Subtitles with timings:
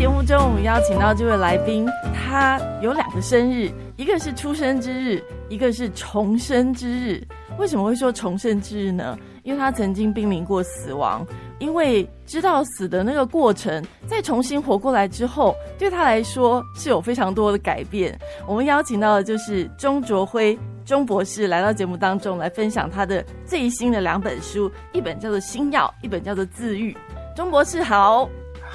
[0.00, 7.22] 节目中，我们邀请到这位来宾，他有两个生日，一个是出生之日，一个是重生之日。
[7.58, 9.14] 为什么会说重生之日呢？
[9.42, 11.22] 因为他曾经濒临过死亡，
[11.58, 18.18] 因为知道死的那个过程，再重新活过来之后，对他来说是有非常多的改变。
[18.48, 26.90] 我们邀请到的就是钟卓辉钟博士来到节目当中来分享他的最新的两本书，一本叫做《星耀》，一本叫做《自愈》。
[27.36, 28.26] 钟博士好。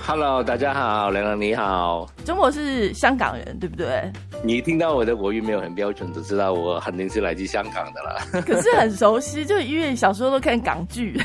[0.08, 2.07] Hello，大家好，梁梁你好。
[2.24, 4.04] 中博是香港人，对不对？
[4.43, 8.42] 你听到我的国语没有很标准，就知道我肯定是来自香港的了。
[8.46, 11.20] 可是很熟悉，就因为小时候都看港剧，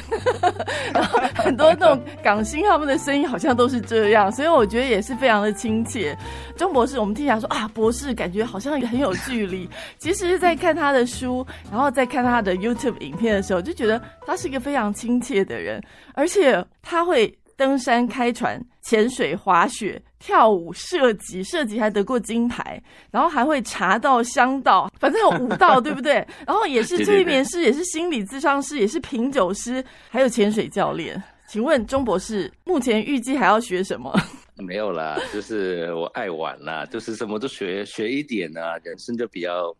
[0.95, 6.17] 然后很多那种港星他们的声音好像都是这样，所以我觉得也是非常的亲切。
[6.57, 9.69] 钟博士，我们听起来说啊，博士感觉好像很有距离。
[9.99, 15.83] 其实，在看他的书，然后再看他的 YouTube 影片的时候，就觉得他是一个非常亲切的人，
[16.15, 17.37] 而且他会。
[17.61, 26.27] 登山、开船、潜水、滑雪、跳舞、射击，射击还得过金牌，然后还会茶道、香道，反正有舞道，对不对？
[26.47, 31.23] 然后也是催眠师，也是心理咨商师，也是品酒师，还有潜水教练。
[31.47, 34.11] 请问钟博士，目前预计还要学什么？
[34.57, 39.71] 没有啦，就是我爱玩啦，就是什么都学学一点啊，人生就比较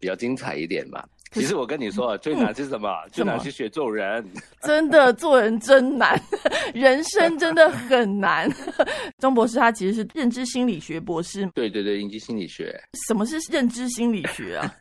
[0.00, 1.04] 比较精彩一点嘛。
[1.30, 2.88] 其实我跟你说，最难是什么？
[3.12, 4.24] 最难是学做人。
[4.62, 6.20] 真的做人真难，
[6.74, 8.50] 人生真的很难。
[9.18, 11.46] 钟博士他其实是认知心理学博士。
[11.54, 12.78] 对对对，认知心理学。
[13.06, 14.74] 什么是认知心理学啊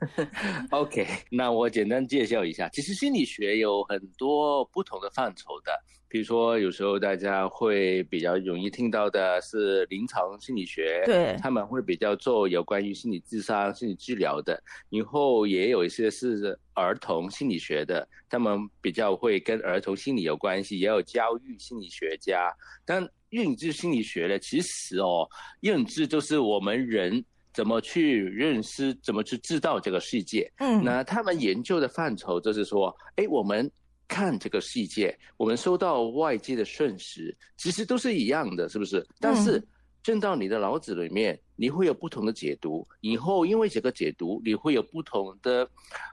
[0.72, 2.70] ？OK，那我简单介绍一下。
[2.70, 5.72] 其实心理学有很多不同的范畴的。
[6.10, 14.62] 比如说，有时候大家会比较容易听到的是临床心理学，对，他们会比较做有关于心理智商、心理治疗的。
[14.90, 22.56] 以后也有一些是儿童心理学的，他们比较会跟儿童心理有关系，也有教育心理学家。
[22.86, 25.28] 但认知心理学呢，其实哦，
[25.60, 27.22] 认知就是我们人
[27.54, 30.50] 怎么去认识、怎么去知道这个世界。
[30.60, 33.70] 嗯，那他们研究的范畴就是说，哎，我们。
[34.08, 39.06] 看这个世界，我们收到外界的瞬时，其实都是一样的，是不是？
[39.20, 39.62] 但是
[40.04, 42.88] 进到你的脑子里面，你会有不同的解读。
[43.02, 45.70] 以后因为这个解读，你会有不同的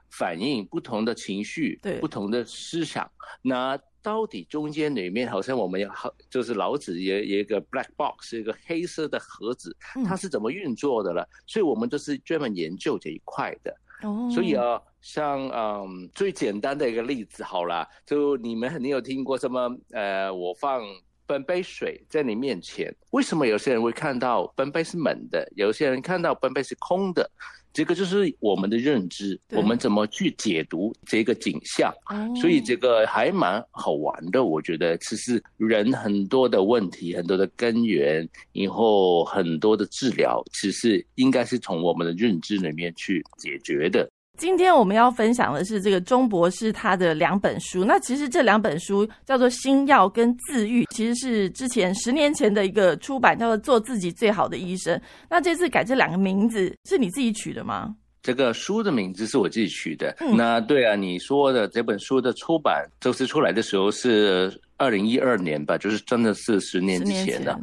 [0.09, 3.09] 反应、不同的情绪、对不同的思想。
[3.41, 11.27] 那到底中间里面，好像我们好就是老子也有一个 black box，一个黑色的盒子，它是怎么运作的了？
[11.47, 13.75] 所以我们都是专门研究这一块的。
[14.03, 14.81] 哦，所以啊。
[15.01, 19.69] 像嗯，最简单的一个例子好啦，就你们肯定有听过什么？
[19.91, 20.81] 呃，我放
[21.27, 27.29] 半杯水在你面前，为什么有些人会看到半杯是满的，有些人看到半杯是空的？
[27.75, 31.93] 这个就是我们的认知，我们怎么去解读这个景象？
[32.39, 44.09] 所以这个还蛮好玩的，我觉得，其实人很多的问题，很多的根源，以后很多的治疗，其实应该是从我们的认知里面去解决的。
[44.37, 47.83] 今天我们要分享的是这个钟博士他的两本书。
[47.83, 54.97] 那其实这两本书叫做《新药》跟《自愈》，其实是之前十年前的一个出版，叫做《做自己最好的医生》。
[55.29, 57.95] 那这次改这两个名字是你自己取的吗？
[58.21, 60.15] 这个书的名字是我自己取的。
[60.35, 67.55] 那对啊，你说的这本书的出版，就是出来的时候是二零一二年吧，就是真的是十年之前的。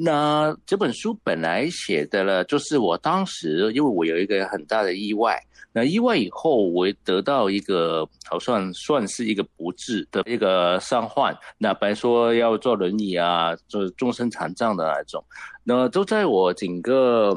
[0.00, 5.40] 那这本书本来写的了，就是我当时因为我有一个很大的意外。
[5.76, 15.24] 那意外以后，我得到一个好算算是一个不治的一个伤患，那本来说要坐轮椅啊，就是终身残障的那种。
[15.64, 17.34] 那都在我整个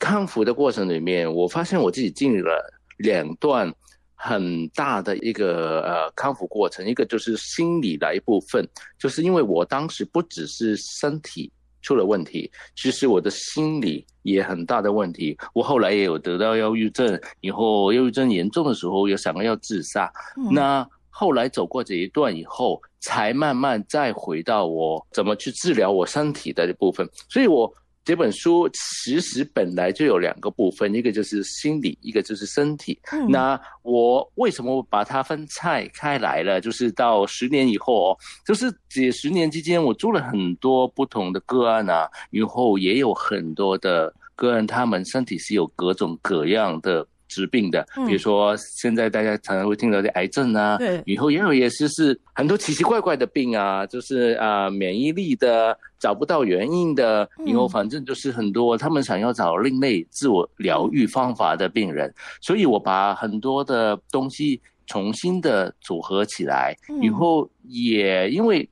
[0.00, 2.60] 康复的过程里面，我发现我自己经历了
[2.96, 3.72] 两段
[4.16, 8.68] 很大的一个呃康复过程，一个就是心理的一部分，
[8.98, 11.52] 就是因为我当时不只是身体。
[11.82, 15.36] 出了问题，其实我的心理也很大的问题。
[15.52, 20.12] 我后来也有得到忧郁症，以后忧郁症严重的时候，有想过要自杀。
[20.50, 27.08] 那后来走过这一段以后，才慢慢再回到我怎么去治疗我身体的部分。
[27.28, 27.72] 所以我。
[28.10, 33.00] 这本书其实本来就有两个部分，一个就是心理，一个就是身体。
[33.28, 36.60] 那我为什么把它分拆开来了？
[36.60, 47.06] 就是到十年以后哦，就是这十年之间，我做了很多不同的个案啊，以后也有很多的个案，他们身体是有各种各样的。
[47.30, 68.68] 疾病的，比如说现在大家常常会听到的癌症啊，对，以后也有也是是很多奇奇怪怪的病啊，就是啊免疫力的找不到原因的，以后反正就是很多他们想要找另类自我疗愈方法的病人，所以我把很多的东西重新的组合起来，以后也因为。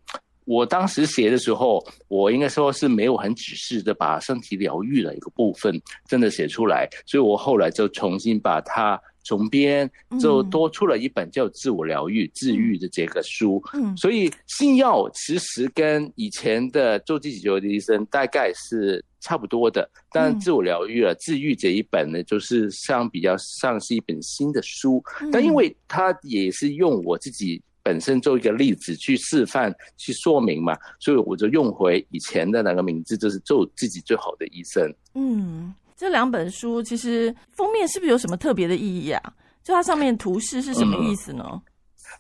[0.49, 5.79] 我当时写的时候，我应该说是没有很仔细的把身体疗愈的一个部分
[6.09, 9.01] 真的写出来，所以我后来就重新把它。
[9.25, 35.75] 重编就多出了一本叫《自我疗愈治愈》的这个书，嗯，所以新药其实跟以前的做自己疗的医生大概是差不多的，但自我疗愈了治愈这一本呢，就是像比较像是一本新的书，但因为它也是用我自己本身做一个例子去示范去说明嘛，所以我就用回以前的那个名字，就是做自己最好的医生，嗯。
[35.97, 39.21] 这两本书其实封面是不是有什么特别的意义啊？
[39.65, 41.61] 就它上面图示是什么意思呢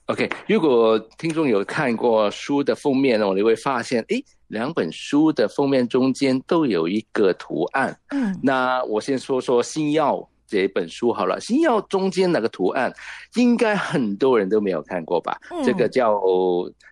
[0.06, 7.96] ？OK，如果听众有看过书的封面呢，你会发现，哎，两本书的封面中间都有一个图案。
[8.08, 10.16] 嗯，那我先说说《新药》
[10.48, 12.92] 这本书好了，《星耀》中间那个图案，
[13.36, 15.38] 应该很多人都没有看过吧？
[15.64, 16.18] 这个叫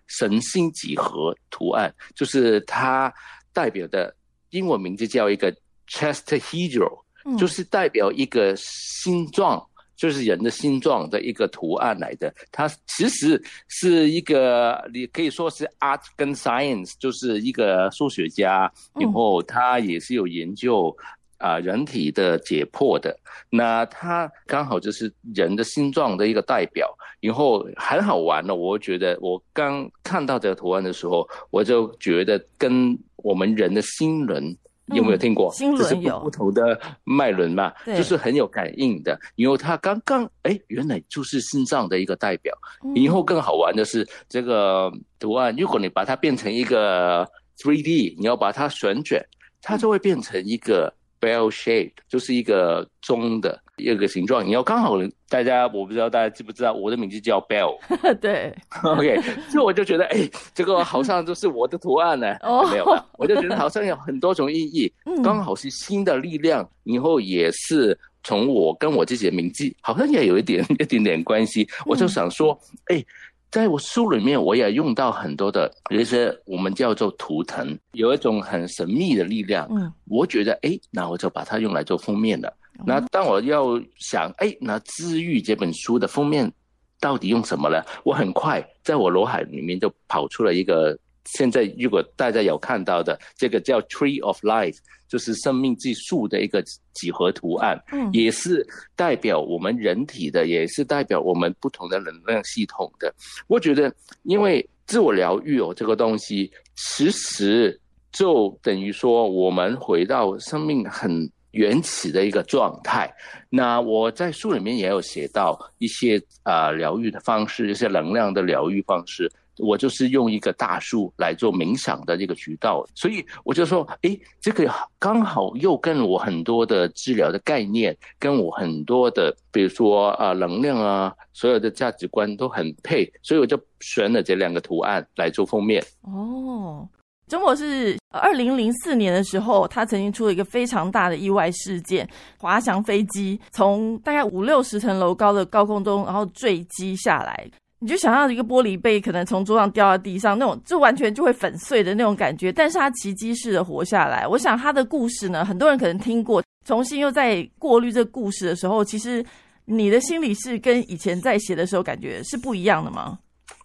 [0.05, 3.13] 神心几何图案，就是它
[3.51, 4.15] 代表的
[4.51, 5.53] 英文名字叫一个。
[5.89, 6.99] Chest hero
[7.39, 9.65] 就是代表一个心脏，
[9.95, 12.35] 就是人的心脏的一个图案来的。
[12.51, 18.69] 它其实是一个，你可以说是 art 跟 science，就是一个数学家，
[18.99, 20.93] 然后他也是有研究
[21.37, 23.17] 啊人体的解剖的。
[23.49, 28.55] 那它刚好就是人的心脏的一个代表，然后很好玩的。
[28.55, 34.55] 我觉得我刚看到这个图案的时候，我就觉得跟我们人的心轮。
[34.93, 35.53] 有没有听过？
[35.53, 39.19] 就是不同的脉轮嘛，就是很有感应的。
[39.35, 42.57] 因为它刚刚哎，原来就是心脏的一个代表。
[42.95, 44.89] 以后更好玩的是这个
[45.19, 49.21] 图案，如果你把它变成一个 three D，你要把它旋转，
[49.61, 53.59] 它就会变成一个 bell shape，就是一个钟的。
[53.77, 54.95] 一个形状，你要刚好
[55.29, 57.77] 大家，我不知道大家知不知道，我的名字叫 Bell。
[58.19, 59.21] 对，OK，
[59.51, 62.33] 所以我就觉得，哎，这个好像就是我的图案呢。
[62.41, 64.91] 哦，没有了，我就觉得好像有很多种意义，
[65.23, 71.69] 刚好是新的力量，以后也是从我跟我自己的名字，好像也有一点 一点点关系。
[71.85, 73.05] 我就想说，哎。
[73.49, 79.67] 在我书里面，我也用到很多的有一些我们叫做图腾，有一种很神秘的力量。
[79.71, 82.53] 嗯，我觉得，哎，那我就把它用来做封面了。
[82.85, 86.51] 那当我要想，哎，那治愈这本书的封面
[86.99, 87.81] 到底用什么呢？
[88.03, 90.97] 我很快在我脑海里面就跑出了一个。
[91.27, 94.77] 现在，如果大家有看到的这个叫 Tree of Life，
[95.07, 96.63] 就是生命之树的一个
[96.93, 98.65] 几何图案，嗯，也是
[98.95, 103.13] 代表我们人体的，也是代表我们不同的能量系统的。
[103.47, 103.93] 我觉得，
[104.23, 107.79] 因为自我疗愈哦，这个东西其实
[108.11, 113.13] 就等于说，我们回到生命很原始的一个状态。
[113.49, 119.31] 那我在书里面也有写到一些啊疗愈的方式，一些能量的疗愈方式。
[119.57, 135.83] 我就是用一个大树来做冥想的这个渠道，所以我就说，哎，这个刚好又跟我很多的治疗的概念，跟我很多的，比如说啊，能量啊，所有的价值观都很配，所以我就选了这两个图案来做封面。
[136.01, 136.87] 哦，
[137.27, 142.07] 中国是二零零四年的时候，他曾经出了一个非常大的意外事件，
[142.39, 147.49] 滑翔飞机从大概五六十层楼高的高空中，然后坠机下来。
[147.79, 152.51] 你就想象一个玻璃杯可能从桌上掉到地上那种，就完全就会粉碎的那种感觉。
[152.51, 154.27] 但是他奇迹式的活下来。
[154.27, 156.41] 我想他的故事呢，很多人可能听过。
[156.65, 159.23] 重新又在过滤这个故事的时候，其实
[159.65, 163.17] 你的心里是跟以前在写的时候感觉是不一样的吗？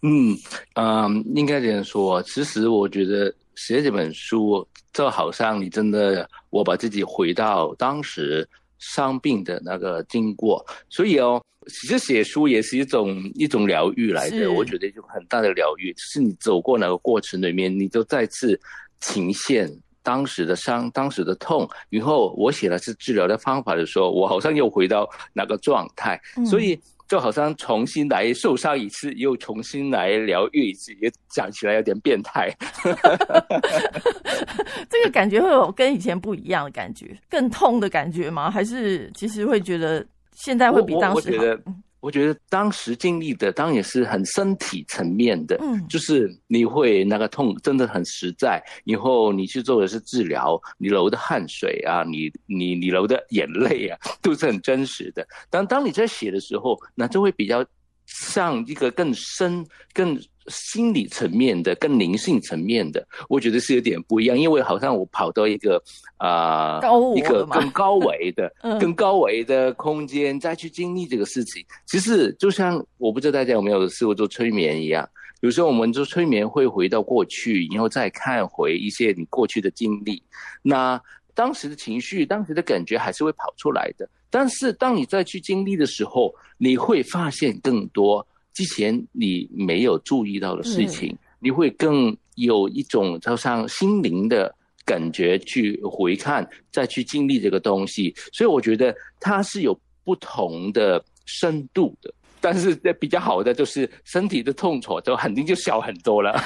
[0.03, 0.37] 嗯
[0.75, 2.23] 嗯，应该这样说。
[2.23, 8.49] 其实我觉得写这本书，就好像你真的我把自己回到当时
[8.83, 11.41] 伤病的那个经过，所以哦。
[11.69, 18.61] 其实写书也是一种一种疗愈来的，我觉得就很大的疗愈，是你走过那个过程里面，你就再次
[18.99, 19.73] 呈现
[20.03, 21.71] 当时的伤、当时的痛。
[21.91, 26.77] 以后我写的是治疗的方法的时候，我好像又回到那个状态，所以
[27.13, 32.51] 就好像重新来受伤一次，又重新来疗愈一次，也讲起来有点变态。
[34.89, 38.51] 这个感觉会有跟以前不一样的感觉，更痛的感觉吗？
[38.51, 40.03] 还是其实会觉得？
[40.35, 41.61] 现在会比当时我觉得，
[42.03, 48.61] 我觉得当时经历的当然也是很身体层面的，嗯，就是你会那个痛真的很实在。
[48.83, 55.25] 以后你去做的是治疗，你流的汗水啊，你你你流的眼泪啊，都是很真实的。
[55.49, 57.65] 但当你在写的时候，那就会比较
[58.07, 60.21] 像一个更深、更。
[60.49, 65.83] 心理层面的跟灵性层面的，我觉得是有点不一样，因为好像我跑到一个
[66.17, 66.81] 啊，
[67.17, 71.65] 一个更高维的、 更高维的空间再去经历这个事情。
[71.87, 75.09] 其实就像我不知道大家有没有试过做催眠一样，
[75.41, 80.23] 有时候我们做催眠会回到过去，然后再看回一些你过去的经历，
[80.63, 81.01] 那
[81.35, 84.09] 当时的情绪、当时的感觉还是会跑出来的。
[84.29, 94.55] 但是当你再去经历的时候，你会发现更多之前你没有注意到的事情，你会更有一种就像心灵的
[94.85, 98.15] 感觉去回看，再去经历这个东西。
[98.33, 102.13] 所以我觉得它是有不同的深度的。
[102.43, 106.39] 但是比较好的就是身体的痛楚就肯定就小很多了。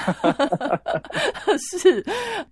[1.80, 2.04] 是，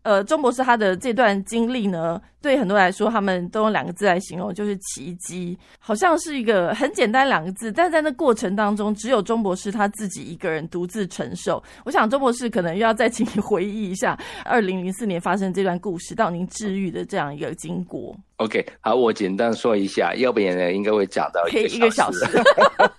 [0.02, 5.56] 呃，钟博士他的这段经历呢，对很多来说，他们都用两个字来形容，就是奇迹。
[5.78, 11.62] 好像是一个很简单两个字，但在那过程当中，只有钟博士他自己一个人独自承受。
[11.84, 18.16] 我想钟博士可能又要再请你回忆一下二零零四年发生这段故事到您治愈的这样一个经过。
[18.38, 22.26] OK，好，我简单说一下，要不然呢应该会讲到一个小时。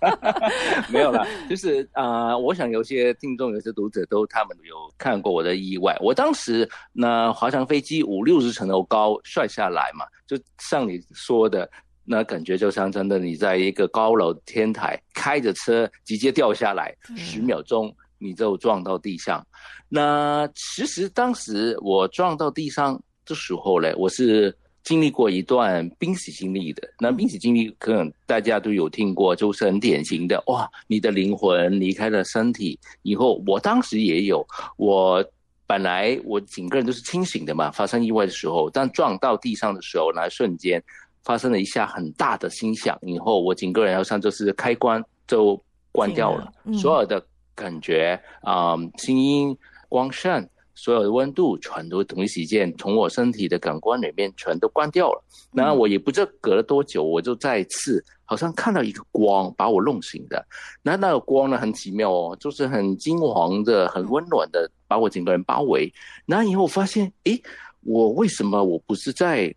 [0.89, 5.93] 没有了，就是啊，我想有些听众、有些读者都他们有看过我的意外。
[5.99, 11.69] 我当时那滑翔飞机五六十层楼高摔下来嘛，就像你说的，
[12.05, 19.45] 那感觉就像真的你在一个高楼天台开着车直接掉下来，十秒钟你就撞到地上。
[19.89, 24.57] 那其实当时我撞到地上的时候嘞，我是。
[24.85, 34.45] 经历过一段濒死经历的，那濒死经历可能大家都有听过，就是很典型的哇，你的灵魂离开了身体以后，我当时也有，
[34.77, 35.25] 我
[35.65, 40.81] 本来我整个人都是清醒的嘛，发生意外的时候，但撞到地上的时候，那瞬间
[41.23, 45.59] 发生了一下很大的心响，以后我整个人好像就是开关就
[45.91, 47.25] 关掉了，所有的
[47.55, 49.57] 感觉啊，声音、
[49.89, 50.47] 光线。
[50.75, 55.23] 所有的温度全都同一时间从我身体的感官里面全都关掉了。
[55.51, 60.45] 那我也不知道隔了多久，我就再次好像看到一个光把我弄醒的。
[60.81, 65.91] 那那个光呢，很奇妙哦，就是很金黄的、很温暖的，把我整个人包围。
[66.25, 67.41] 那以后发现，诶，
[67.81, 69.53] 我为什么我不是在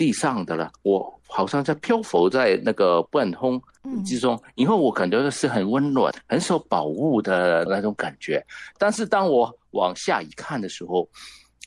[0.00, 0.72] 地上的了？
[0.80, 3.60] 我好像在漂浮在那个半空
[4.02, 4.42] 之中。
[4.54, 8.42] 以后我感觉是很温暖、很受保护的那种感觉。
[8.78, 11.06] 但是当我往下一看的时候，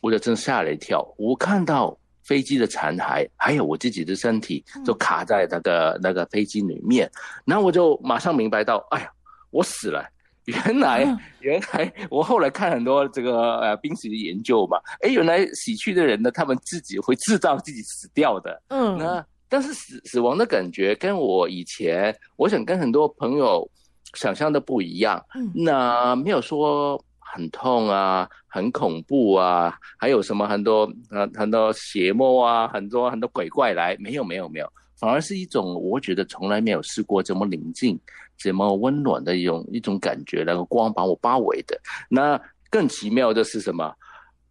[0.01, 1.07] 我就真吓了一跳。
[1.15, 7.07] 我看到飞机的残骸，还有我自己的身体，就卡在那个那个飞机里面。
[7.45, 9.11] 然后我就马上明白到，哎呀，
[9.51, 10.03] 我死了！
[10.45, 11.05] 原来，
[11.39, 18.61] 原来我后来看很多这个呃濒死的研究嘛，哎，原来死去的人呢，他们自己会制造自己死掉的。
[18.69, 23.69] 嗯，那但是死死亡的感觉跟我以前，我想跟很多朋友
[24.15, 25.23] 想象的不一样。
[25.35, 27.03] 嗯，那没有说。
[27.35, 37.99] 很痛啊，很恐怖啊，还有什么很多呃很多邪魔啊，很多很多鬼怪来，没有没有没有，反而是一种我觉得从来没有试过这么宁静、
[38.37, 41.79] 这么温暖的一种一种感觉，那个光把我包围的。
[42.09, 43.93] 那更奇妙的是什么？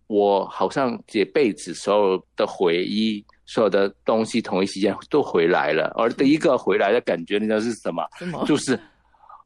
[0.07, 5.93] 我好像这辈子所有的回忆、所有的东西，同一时间都回来了。
[5.97, 8.07] 而第一个回来的感觉，你知道是什么？
[8.19, 8.45] 什么？
[8.47, 8.75] 就是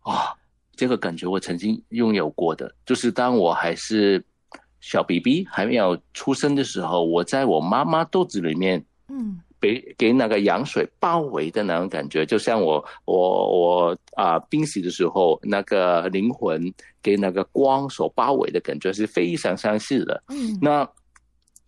[0.02, 0.35] 啊。
[0.78, 4.23] 这个感觉我曾经拥有过的，就是当我还是
[4.78, 20.20] 小 BB 还没有出生的时候，我在我妈妈肚子里面，嗯，被给那个羊水包围的那种感觉，就像我我我啊濒死的时候，那个灵魂给那个光所包围的感觉是非常相似的。
[20.28, 20.88] 嗯，那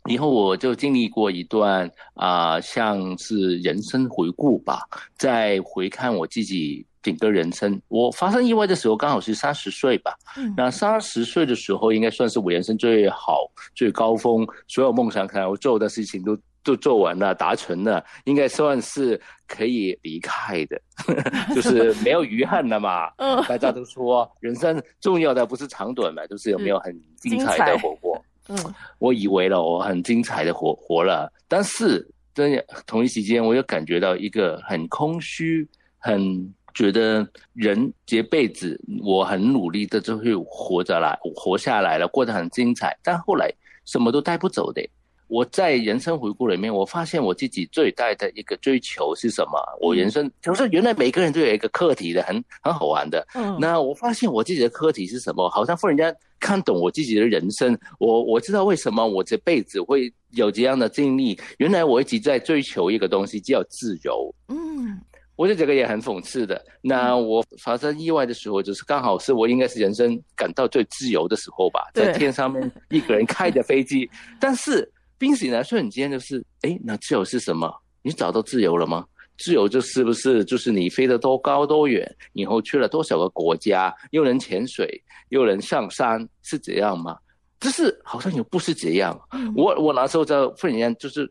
[0.09, 4.81] 以后我就经历过一段啊，像是人生回顾吧，
[5.17, 6.85] 再回看我自己。
[7.01, 10.13] 整个人生，我发生意外的时候刚好是三十岁吧。
[10.37, 16.37] 嗯，那三十岁的时候应该算是我人生最好、最高峰，所有梦想可能我做的事情都
[16.69, 20.81] 都做完了、达成了，应该算是可以离开的，
[21.55, 23.09] 就是没有遗憾了嘛。
[23.17, 28.23] 嗯，大家都说人生重要的不是长短嘛，就是有没有很精彩的活过。
[28.49, 28.57] 嗯，
[28.99, 36.53] 我以为了我很精彩的活活了，但是在同一时间，我又感觉到一个很空虚、很。
[36.75, 42.97] 觉得人这辈子我很努力的就会活着来活下来了，过得很精彩。
[43.03, 43.51] 但后来
[43.85, 44.81] 什么都带不走的。
[45.29, 49.53] 我在人生回顾里面，我发现我自己最大的一个追求是什么？
[49.81, 53.27] 我人生就是原来每个人都有一个课题的，很很好玩的。
[53.35, 55.49] 嗯，那我发现我自己的课题是什么？
[55.51, 57.79] 好像忽然间看懂我自己的人生。
[57.99, 61.39] 我我知道为什么我这辈子会有这样的经历。
[61.59, 64.35] 原来我一直在追求一个东西，叫自由。
[64.49, 64.99] 嗯。
[65.37, 66.61] 我觉得这个也很讽刺的。
[66.83, 74.11] 那我发生意外的时候，就是刚好是我应该是人生感到最自由的时候吧，在天上面一个人开着飞机。
[74.41, 77.71] 但是濒死呢瞬间就是，哎，那自由是什么？
[78.03, 79.05] 你找到自由了吗？
[79.37, 87.17] 自由就是不是就是你飞得多高多远，以后去了多少个国家，又能潜水，又能上山，是这样吗？
[87.61, 89.21] 就是好像又不是这样。
[89.57, 91.29] 我我那时候在忽然间就是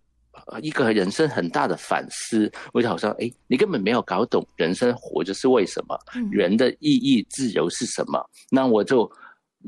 [0.62, 5.98] 一个人生很大的反思，我就好像哎，你根本没有搞懂人生活着是为什么，
[6.32, 8.22] 人的意义、自由是什么？
[8.50, 9.10] 那我就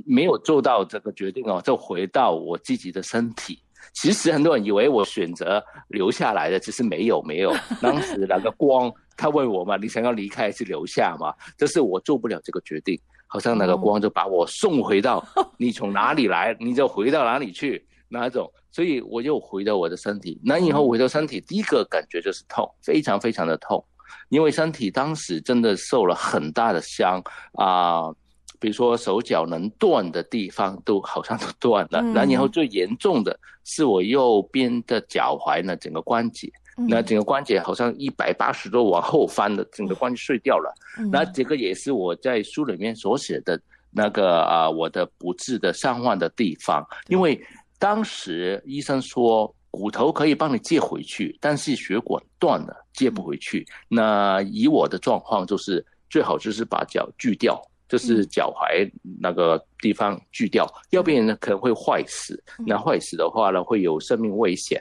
[0.05, 3.59] 没有做到这个决定哦，就回到我自己的身体。
[3.93, 7.53] 其实很多人以为我选择留下来的，其实没有没有。
[7.81, 11.33] 当时那个光，他问我嘛，你想要离开还是留下嘛？
[11.57, 15.25] 就是我做不了这个决定，好像那个光就把我送回到
[15.57, 18.51] 你从哪里来，你就回到哪里去那一种。
[18.71, 20.39] 所以我又回到我的身体。
[20.43, 23.83] 那以后回到身体，第一个感觉就是痛，非常非常的痛，
[24.29, 27.21] 因为身体当时真的受了很大的伤
[27.53, 28.13] 啊。
[28.59, 36.51] 比如说手脚能断的地方都好像都断了，那然后最严重的是我右边的脚踝呢，整个关节，
[36.87, 40.73] 那整个关节好像一百八十度往后翻的，整个关节碎掉了。
[41.11, 43.59] 那这个也是我在书里面所写的
[43.91, 47.39] 那个啊，我的不治的伤患的地方，因为
[47.77, 53.65] 当时医生说骨头可以帮你接回去，但是血管断了接不回去。
[53.87, 57.57] 那以我的状况就是最好就是把脚锯掉。
[57.89, 62.41] 就是脚踝那个地方锯掉，要不然呢可能会坏死。
[62.65, 64.79] 那坏死的话呢，会有生命危险。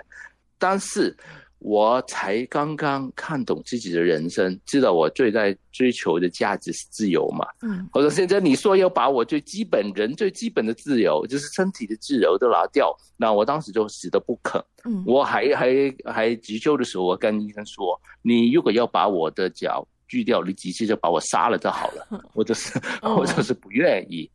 [0.59, 1.17] 但是
[1.59, 7.47] 我才刚刚看懂自己的人生，知道我最在追求的价值是自由嘛。
[7.63, 7.89] 嗯。
[7.91, 14.63] 或者现在你说要把我最基本人最基本的自由，就是身体的自由都拿掉，那我当时就死都不肯。
[14.85, 15.03] 嗯。
[15.07, 22.09] 我还还还急救的时候，我跟医生说：“你如果要把我的脚。”锯掉，你直接就把我杀了就好了。
[22.35, 24.29] 我就是， 我就是不愿意。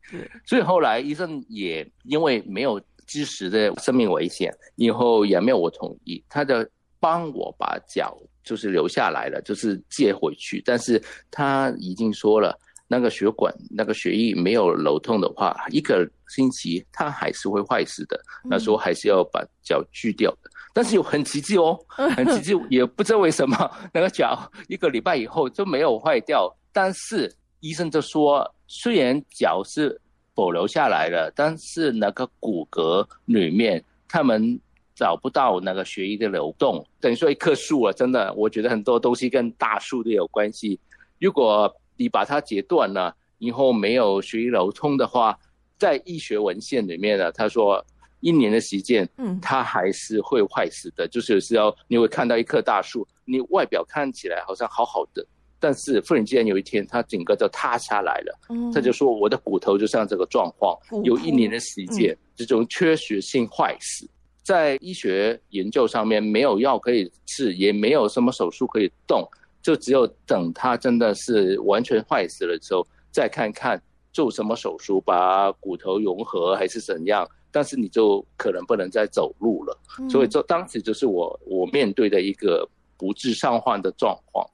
[0.46, 6.54] 所以后来医生也因为没有及时的生命危险，以后也没有我同意，他就
[6.98, 10.62] 帮我把脚就是留下来了，就是借回去。
[10.64, 18.20] 但是他已经说了，那个血管、那个血液没有流通的话，一个星期它还是会坏死的。
[18.44, 20.50] 那时候还是要把脚锯掉的。
[20.72, 21.78] 但是有很奇迹哦，
[22.16, 26.52] 很奇迹，也不知道为什么 那个脚一个礼拜以后就没有坏掉。
[26.72, 30.00] 但是医生就说，虽然脚是
[30.34, 34.58] 保留下来了，但是那个骨骼里面他们
[34.96, 40.80] 找不到那个血液的流动，等于说一棵树啊，真的，我觉得很多东西跟大树都有关系。
[41.20, 45.38] 如果你把它截断了，以后没有血液流通的话，
[45.84, 47.84] 在医学文献里面呢，他说。
[48.20, 51.06] 一年的时间，嗯，它还是会坏死的。
[51.06, 55.22] 就是有时候你会看到一棵大树，你外表看起来好像好好的，
[55.60, 58.38] 但是忽然间有一天，它整个就塌下来了。
[58.48, 64.08] 嗯，他就说我的骨头就像这个状况，有一年的时间，这种缺血性坏死，
[64.42, 69.28] 在医学研究上面没有药可以治，也没有什么手术可以动，
[69.60, 73.78] 就只有等它真的是完全坏死了之后，再看看
[74.14, 77.28] 做什么手术把骨头融合还是怎样。
[77.56, 79.78] 但是你就可能不能再走路了，
[80.10, 84.44] 所以这当时就是我我面对的一个不治上患的状况，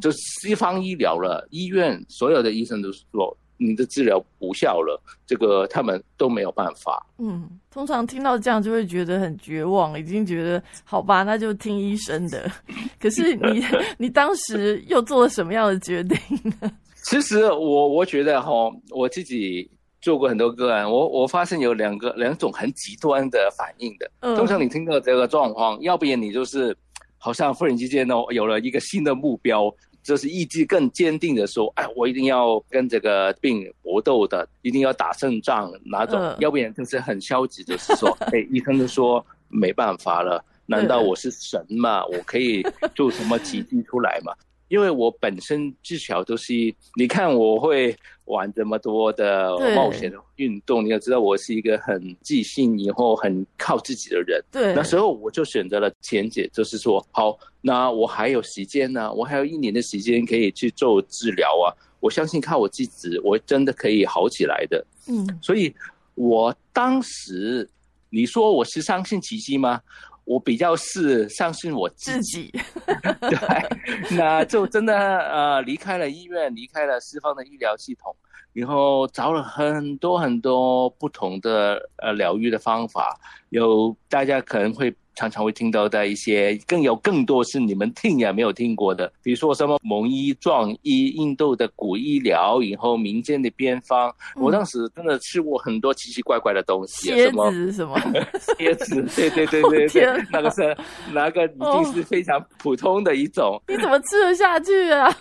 [0.00, 7.06] 就西方医疗了，医院所有的医生都说你的治疗无效了，这个他们都没有办法。
[7.18, 12.50] 嗯，通常听到这样就会觉得很绝望，已经觉得好吧，那就听医生的。
[12.98, 13.62] 可是你
[13.98, 16.18] 你当时又做了什么样的决定
[16.62, 16.72] 呢？
[17.08, 18.50] 其实我我觉得哈，
[18.90, 19.70] 我自己。
[20.00, 24.08] 做过很多个案，我我发现有两个两种很极端的反应的。
[24.36, 26.74] 通常你听到这个状况，要不然你就是
[27.18, 29.68] 好像忽然之间哦有了一个新的目标，
[30.00, 36.16] 就是意志更坚定的说，哎，我一定要跟这个病搏斗的，一定要打胜仗哪种？
[36.38, 42.06] 要不然就是很消极，就是说， 哎，医生都说没办法了，难道我是神吗？
[42.06, 44.32] 我可以做什么奇迹出来吗？
[44.68, 46.52] 因为我本身至少都是，
[46.96, 54.42] 你看我会玩这么多的冒险的运动，你要知道我是一个很自信、以后很靠自己的人。
[54.50, 64.86] 对，那时候我就选择了前姐，就是说，好，那我还有时间呢，我还有一年的时间可以去做治疗啊，我相信靠我自己，我真的可以好起来的。
[65.06, 65.74] 嗯，所以
[66.14, 67.66] 我当时，
[68.10, 69.80] 你说我是相信奇迹吗？
[70.28, 72.52] 我比较是相信我自己，
[73.20, 78.14] 对，那就真的呃离开了医院，离开了西方的医疗系统，
[78.52, 83.18] 然后找了很多很多不同的呃疗愈的方法。
[83.48, 94.14] 有大家可能会常常会听到的一些，更有更多是你们听也没有听过的，比如说什么蒙医、壮医、印度的古医疗，以后民间的偏方。
[94.36, 98.00] 我当时真的吃过很多奇奇怪怪的东西，蝎子什么
[98.56, 100.76] 蝎子，对对对对 对，那个是
[101.12, 103.60] 那个一定是非常普通的一种。
[103.66, 105.12] 你怎么吃得下去啊？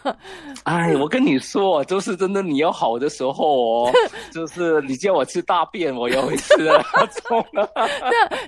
[0.66, 3.92] 哎，我跟你说，就是真的，你要好的时候哦，
[4.32, 6.54] 就是你叫我吃大便，我也会吃。
[7.52, 7.66] 那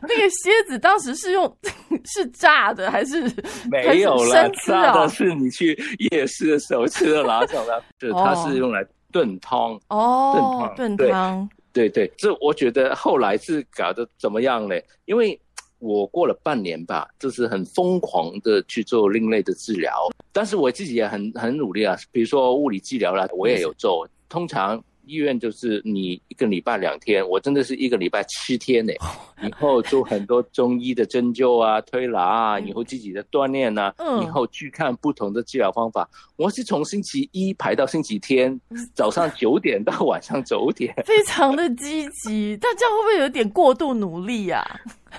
[0.01, 1.38] 那个蝎子当时是用
[2.05, 3.21] 是炸的还是
[3.69, 4.49] 没有了？
[4.65, 5.77] 炸的是你去
[6.11, 7.73] 夜市的时候吃的哪种呢？
[7.99, 14.75] 就是它是用来炖汤哦，炖汤，对对，这我觉得后来是搞得怎么样呢？
[15.05, 15.39] 因为
[15.79, 24.83] 我过了半年吧，就是很疯狂的去做另类的治疗，但是我自己也很很努力啊，比如说物理治疗啦，我也有做，通常。
[25.09, 28.93] 医院就是你一个礼拜两天，我真的是一个礼拜七天呢。
[29.41, 33.91] 以后做很多中医的针灸啊、推拿啊，以后自己的锻炼啊，
[34.21, 36.07] 以后去看不同的治疗方法。
[36.35, 38.59] 我是从星期一排到星期天，
[38.93, 42.55] 早上九点到晚上九点，非常的积极。
[42.61, 44.63] 但这样会不会有点过度努力呀？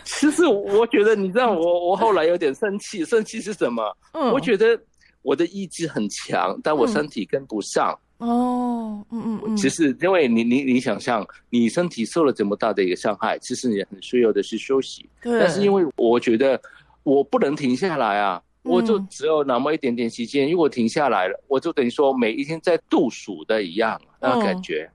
[0.05, 3.83] 其实我觉得，你知道，我我后来有点生气，生气是什么？
[4.13, 4.81] 嗯，我觉得
[5.23, 7.99] 我的意志很强，但我身体跟不上。
[8.21, 15.09] 哦，嗯嗯嗯，其实因为你你你想象，你身体受了这么大的一个伤害，其实你很需要的是休息。
[15.23, 15.41] 对。
[15.41, 16.61] 但是因为我觉得
[17.03, 24.89] 我不能停下来啊，我就只有那么一点点时间，如果停下来了，我就等于说每一天在度数的一样那感觉。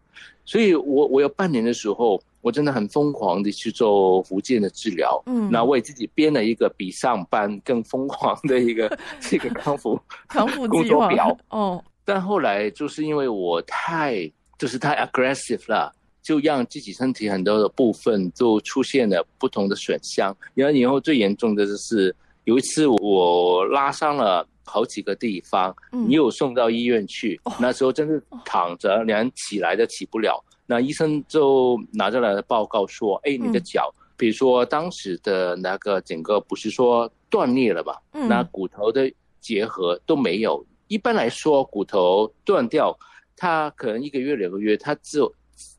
[0.46, 5.20] 所以我我有半年的时候，我真的很疯狂的去做福建的治疗。
[5.26, 5.50] 嗯。
[5.52, 11.36] 那为自己编了一个比上班更疯狂的一个 这个康复康复工作表。
[11.50, 11.84] 哦。
[12.06, 15.92] 但后来就是因为我太就是太 aggressive 了，
[16.22, 20.36] 就让自己身体很多的部分都出现了不同的损伤。
[20.54, 30.42] 然后以后最严重的就是有一次我拉伤了好几个地方，你有送到医院去，那时候真是躺着连起来都起不了。
[30.68, 38.02] 那医生就拿着来的报告说：“哎，你的脚，比如说当时的那个整个不是说断裂了吧？
[38.12, 42.98] 那骨头的结合都没有。”一般来说，骨头断掉，
[43.36, 45.20] 它可能一个月、两个月，它自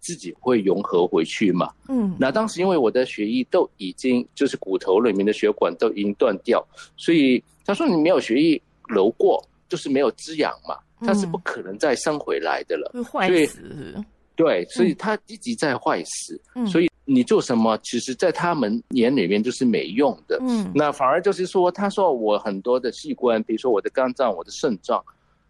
[0.01, 1.73] 自己会融合回去嘛。
[1.89, 6.67] 嗯，那当时因为我的血液都已经就是骨头里面的血管都已经断掉，
[6.97, 14.05] 所以他说你没有血液流过，就是没有滋养嘛，它是不可能再生回来的了，会坏死。
[14.35, 16.41] 对，所以它一直在坏死。
[16.55, 16.91] 嗯，所以。
[17.09, 20.37] 你做什么，其实，在他们眼里面就是没用的。
[20.41, 25.01] 嗯，那反而就是说，他说我很多的器官，比如说我的肝脏、我的肾脏，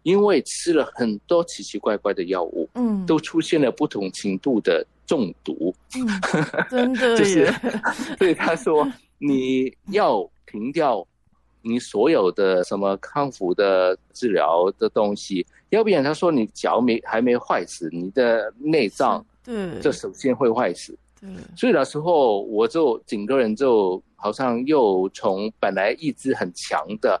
[0.03, 5.73] 因为吃了很多奇奇怪怪的药物，嗯，都出现了不同程度的中毒。
[5.95, 6.07] 嗯，
[6.69, 7.51] 真的就是，
[8.19, 11.03] 对他说你要停掉
[11.63, 20.95] 你所有的什么康复的治疗的东西，要不然他说你脚没还没坏死，你的内脏对，这首先会坏死。
[21.55, 27.19] 所以那时候我就整个人就好像又从本来意志很强的，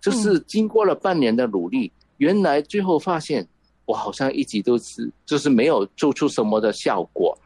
[0.00, 3.46] 就是经过了半年的努力，原来最后发现
[3.84, 7.36] 我好像一直都是就是没有做出什么的效果，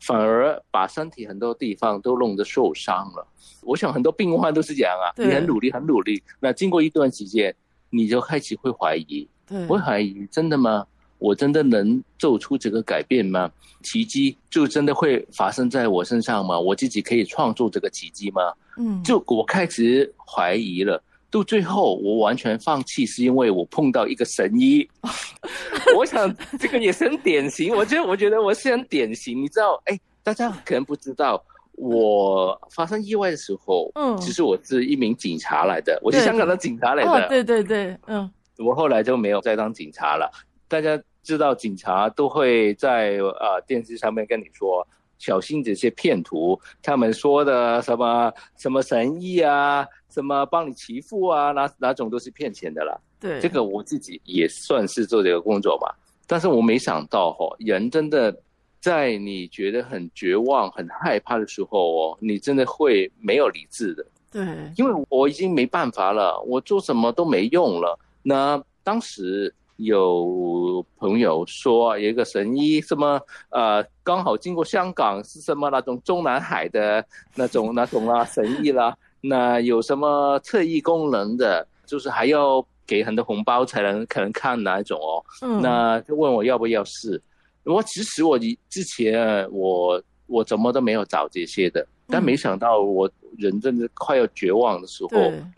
[0.00, 3.26] 反而把身体很多地方都弄得受伤了。
[3.62, 7.54] 我想很多病患都是这样啊，你很努力很努力，那经过一段时间，
[7.90, 9.28] 你就开始会怀疑，
[9.66, 10.86] 会怀疑真的吗？
[11.18, 13.50] 我真的能做出这个改变吗？
[13.82, 16.58] 奇迹就真的会发生在我身上吗？
[16.58, 18.42] 我自己可以创作这个奇迹吗？
[18.76, 21.02] 嗯，就我开始怀疑了。
[21.30, 24.88] 到最后，我完全放弃，是因为我碰到一个神医。
[25.96, 27.74] 我想这个也是很典型。
[27.74, 29.40] 我觉得，我觉得我是很典型。
[29.40, 37.28] 你知道，哎，大家可能不知道，我发生意外的时候，嗯，其实我是一名警察来的，我是香港的警察来的。
[37.28, 40.30] 对对对，嗯，我后来就没有再当警察了。
[40.68, 41.02] 大家。
[41.20, 44.86] 知道警察都会在呃电视上面跟你说
[45.18, 52.98] 小心这些骗徒，他们说的什么什么神医啊，什么帮你祈福啊，哪哪种都是骗钱的啦。
[53.20, 55.94] 对，这个我自己也算是做这个工作吧，
[56.26, 58.34] 但是我没想到哈，人真的
[58.80, 64.06] 在你觉得很绝望、很害怕的时候哦，你真的会没有理智的。
[64.32, 64.42] 对，
[64.78, 67.98] 因为我已经没办法了，我做什么都没用了。
[68.22, 69.54] 那当时。
[69.78, 85.24] 有朋友说有一个神医，什么呃，刚好经过香港，是什么那种中南海的那种那种啦神医啦， 那有什么特异功能的，就是还要给很多红包才能可能看哪一种哦。
[85.42, 87.20] 嗯，那就问我要不要试。
[87.64, 88.38] 我其实我
[88.68, 95.08] 之前我我怎么都没有找这些的，但没想到我人真的快要绝望的时候，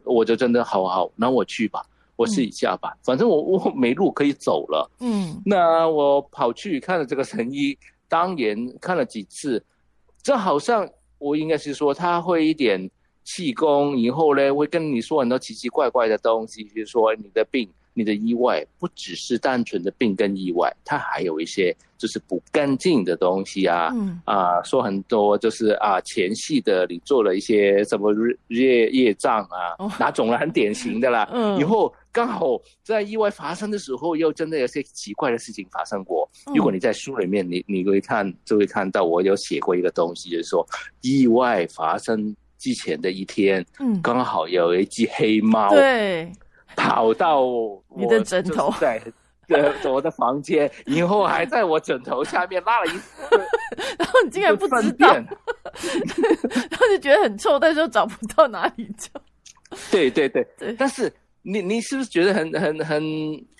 [0.04, 1.82] 我就真的好好，那我去吧，
[2.20, 4.90] 我试一下吧，反正我我没路可以走了。
[5.00, 7.76] 嗯，那我跑去看了这个神医，
[8.08, 9.64] 当年看了几次，
[10.22, 10.86] 这好像
[11.18, 12.90] 我应该是说他会一点
[13.24, 17.66] 气功，以后呢会跟你说很多奇奇怪怪的东西，比如说你的病。
[17.92, 28.10] 你的意外不只是单纯的病跟意外，它还有一些就是不干净的东西啊，嗯啊，说很多就是啊前戏的你做了一些什么
[28.48, 31.28] 业业障啊，哪种很典型的啦。
[31.34, 36.26] 嗯以后刚好在意外发生的时候，又真的有些奇怪的事情发生过。
[36.54, 40.66] 如果你在书里面，你你会看就会看到我有写过一个东西，就是说
[41.02, 46.32] 意外发生之前的一天，嗯，刚好有一只黑猫，对。
[46.76, 47.42] 跑到
[47.96, 49.02] 你的枕头，在
[49.84, 52.94] 我的房间，以后还在我枕头下面拉了一，
[53.98, 55.26] 然后你竟然不知道， 然
[56.78, 59.20] 后就觉得很臭，但是又找不到哪里臭。
[59.90, 60.46] 对对对，
[60.78, 63.02] 但是你你是不是觉得很很很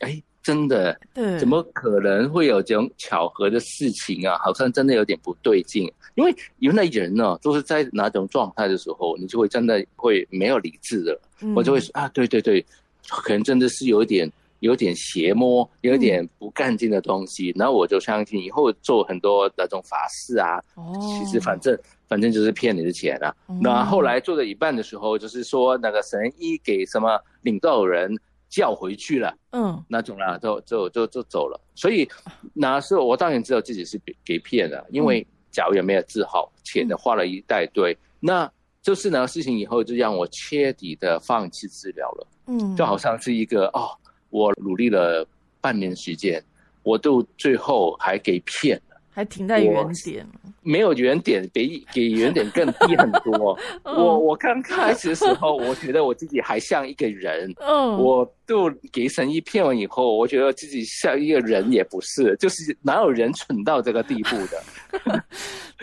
[0.00, 4.36] 哎，真的，对，怎么可能会有这种巧合的事情啊？
[4.38, 11.20] 好像真的有点不对劲，因为原来人呢都是在哪种状态的时候，你就会真的会没有理智的，
[11.54, 12.64] 我就会说啊，对对对。
[13.08, 20.62] 可能真的是有一点有点邪魔，有点不干净的东西，然后我就相信以后做很多那种法事啊，
[21.00, 23.34] 其实反正反正就是骗你的钱啊。
[23.60, 28.14] 那后来做到一半的时候，就是说那个神医给什么领导人
[28.48, 31.60] 叫回去了，嗯，那种啦，就就就就走了。
[31.74, 32.08] 所以
[32.52, 37.96] 那时候我当然知道自己是给给骗了，因为脚也没有治好，钱呢花了一大堆。
[38.18, 38.50] 那
[38.82, 42.26] 就是那个事情以后就让我彻底的放弃治疗了。
[42.46, 43.90] 嗯，就好像是一个哦，
[44.30, 45.26] 我努力了
[45.60, 46.42] 半年时间，
[46.82, 50.26] 我都最后还给骗了，还停在原点，
[50.62, 53.58] 没有原点，比给原点更低很多。
[53.84, 64.62] 我我刚开始的时候，我觉得我自己还像一个人，嗯，我都给神医骗完以后，我觉得自己像一个人也不是，就是哪有人蠢到这个地步的？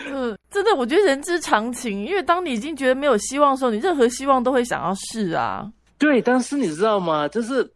[0.10, 5.70] 嗯，真的，我觉得人之常情，因为当你已经觉得没有希望的时候，你任何希望都会想要试啊。
[5.98, 7.28] 对，但是你知道吗？
[7.28, 7.68] 就是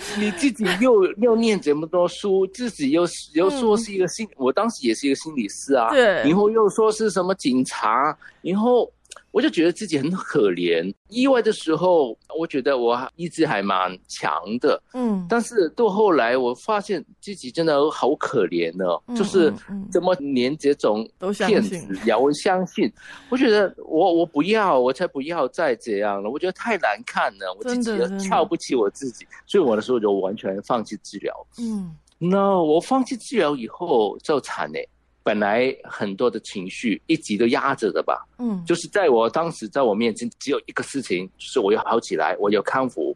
[0.18, 3.02] 你自己又又念这么多书，自己又
[3.34, 5.90] 又说是一个心，我当时也是一个心理师啊。
[5.90, 8.90] 对，然后又说是什么警察，然后。
[9.38, 10.92] 我就觉得自己很可怜。
[11.10, 15.24] 意外的时候，我觉得我意志还蛮强的，嗯。
[15.28, 18.84] 但是到后来，我发现自己真的好可怜呢，
[19.16, 19.54] 就是
[19.92, 21.08] 怎么连这种
[21.46, 22.92] 骗子也会相信？
[23.30, 26.28] 我觉得我我不要，我才不要再这样了。
[26.28, 31.32] 我觉得太难看了，我自己瞧不起我自己，所以我的时候就完全放弃治疗。
[31.60, 34.88] 嗯，那我放弃治疗以后就惨嘞。
[35.28, 43.14] 本来很多的情绪一直都压着的吧，嗯，就是在我当时在我面前只有一个事情，就是我要好起来，我要康复。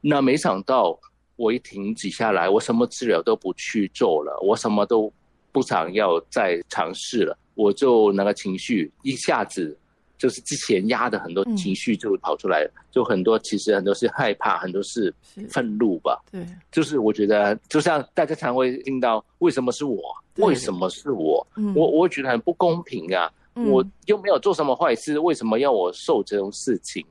[0.00, 0.96] 那没想到
[1.34, 5.12] 我一停止下来，我什么治疗都不去做了，我什么都
[5.50, 9.76] 不想要再尝试了，我就那个情绪一下子
[10.18, 15.14] 就是之前压的很多情绪就跑出来了，就很多其实很多是害怕，很多是
[15.48, 20.02] 愤怒吧，对，就是我觉得就像大家常会听到为什么是我。
[20.38, 21.44] 为什么是我？
[21.74, 23.28] 我我觉得很不公平啊！
[23.54, 27.04] 我又没有做什么坏事，为什么要我受这种事情？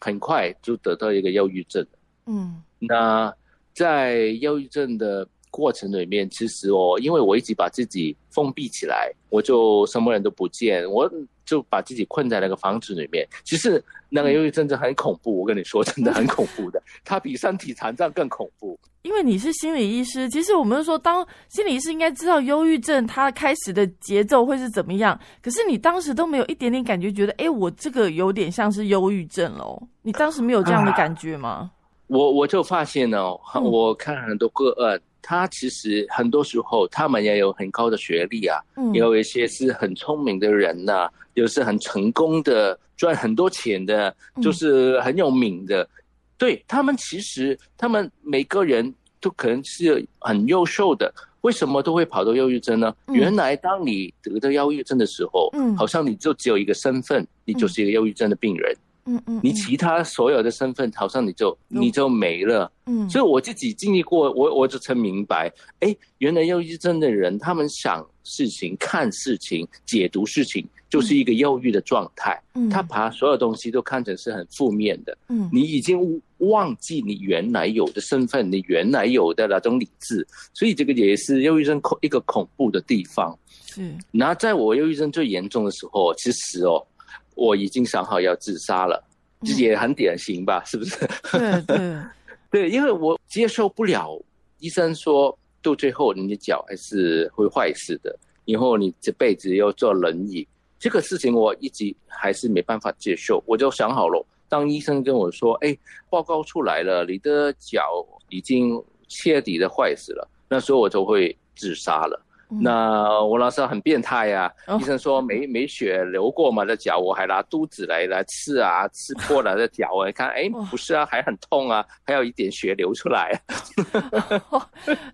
[0.00, 1.86] 很快就得到一个忧郁症。
[2.24, 3.30] 嗯，那
[3.74, 11.06] 在忧郁症的过程里面，其实我因为我一直把自己封闭起来，我就什么人都不见，我
[11.44, 13.26] 就把自己困在那个房子里面。
[13.44, 18.78] 其实那个忧郁症真的很恐怖，我跟你说，真的很恐怖的， 它比身体残障更恐怖。
[19.02, 25.18] 因为你是心理医师，其实我们说，当心理医师应该知道忧郁症它开始的节奏会是怎么样。
[25.42, 29.78] 可是你当时都没有一点点感觉，觉得哎，我这个有点像是忧郁症喽？
[30.00, 31.70] 你当时没有这样的感觉吗？
[32.06, 38.60] 我我就发现哦，我看很多个案，他其实很多时候他们也有很高的学历啊，
[38.92, 45.88] 也有一些是很聪明的人呐，有是很成功的，赚很多钱的，就是很有名的。
[46.36, 51.10] 对他们，其实他们每个人都可能是很优秀的，
[51.40, 52.94] 为什么都会跑到忧郁症呢？
[53.08, 70.66] 原来当你得到忧郁症的时候，嗯，好像你就只有一个身份，你就是一个忧郁症的病人，嗯嗯，你其他所有的身份好像你就你就没了，嗯，所以我自己经历过，我我就才明白，哎，原来忧郁症的人，他们想事情、看事情、解读事情。
[70.90, 83.36] 就是一个忧郁的状态，嗯，他把所有东西都看成是很负面的，嗯，你已经忘记你原来有的身份，你原来有的那种理智，所以这个也是忧郁症恐一个恐怖的地方。
[83.66, 86.86] 是，那在我忧郁症最严重的时候，其实哦，
[87.34, 89.02] 我已经想好要自杀了，
[89.42, 90.62] 这也很典型吧？
[90.64, 90.96] 是不是？
[91.32, 92.02] 对对
[92.50, 94.20] 对，因为我接受不了
[94.58, 100.46] 医生说到最后你的脚还是会坏死的，以后你这辈子要坐轮椅，
[100.78, 103.42] 这个事情我一直还是没办法接受。
[103.46, 105.76] 我就想好了，当医生跟我说：“哎，
[106.08, 112.20] 报告出来了，你的脚已经彻底的坏死了。”那时候我就会自杀了。
[112.48, 123.40] 那我那时候很变态呀，医生说没 没血流过嘛的脚，我还拿肚子来来刺啊， 刺破了的脚，我一看，哎，不是啊，还很痛啊，还有一点血流出来，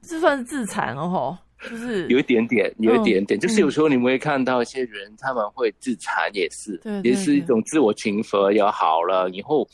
[0.03, 9.66] 这算是自残哦，就是 有一点点，有一点点，就是有时候你们会看到一些人，他们会自残，也是，也是一种自我情佛，要好了以后，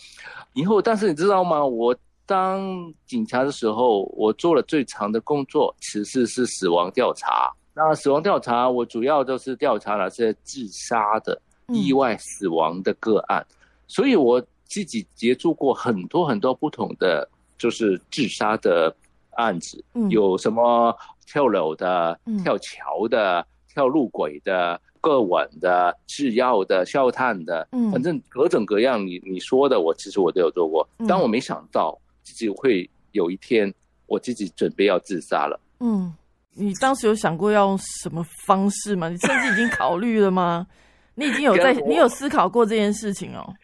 [0.54, 1.64] 以后，但是你知道吗？
[1.64, 1.96] 我。
[2.26, 7.52] 当警察的时候，我做了最长的工作，其实是死亡调查。
[7.72, 13.46] 那死亡调查，我主要就是调查那些自杀的、意外死亡的个案。
[13.86, 18.92] 所以我自己接触过很多很多不同的，就是自杀的
[19.36, 19.84] 案子。
[20.10, 20.92] 有什么
[21.26, 30.88] 跳楼的、跳桥的、跳路轨的、割腕的、制药的、烧炭的，反正各种各样，你你说的，我其实我都有做过。
[31.06, 31.96] 但我没想到。
[32.26, 33.72] 自己会有一天，
[34.06, 35.58] 我自己准备要自杀了。
[35.78, 36.12] 嗯，
[36.54, 39.08] 你当时有想过要用什么方式吗？
[39.08, 40.66] 你甚至已经考虑了吗？
[41.14, 43.54] 你已经有在， 你有思考过这件事情哦。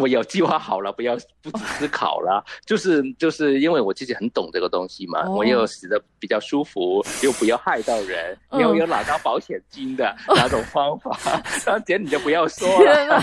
[0.00, 11.18] 我有计划好了，不要不思考了，就是就是因为我自己很懂这个东西嘛，我又死的比较舒服，又不要害到人，又有拿到保险金的那种方法，
[11.64, 13.20] 张姐你就不要说了。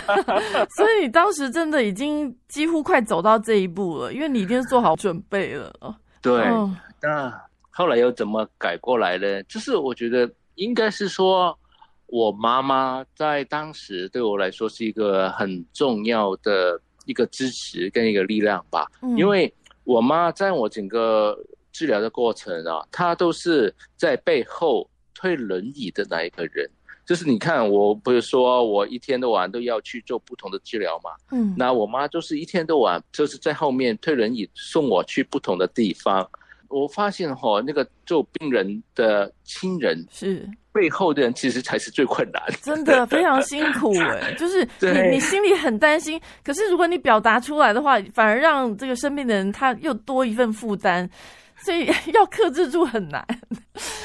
[0.76, 5.72] 所以你当时真的已经几乎快走到这一步了，因为你已经做好准备了。
[6.22, 6.46] 对，
[7.02, 7.34] 那
[7.70, 9.44] 后来又怎么改过来呢？
[9.44, 11.58] 就是我觉得应该是说。
[12.08, 18.88] 我妈妈在当时对我来说是一个很重要的一个支持跟一个力量吧，
[19.18, 21.38] 因为我妈在我整个
[21.72, 26.70] 治疗的过程啊，她都是在背后推轮椅的那一个人。
[27.06, 36.28] 就是你看，我不是说我一天到晚都要去做不同的治疗嘛，嗯，那我妈就是一天到晚就是在后面推轮椅送我去不同的地方。
[36.68, 40.50] 我发现哈，那个做病人的亲人是。
[40.76, 51.10] 背后的人其实才是最困难，真的非常辛苦哎， 就是你你心里很担心，可是如果你表达出来的话，反而让这个生病的人他又多一份负担，
[51.64, 53.26] 所以 要克制住很难。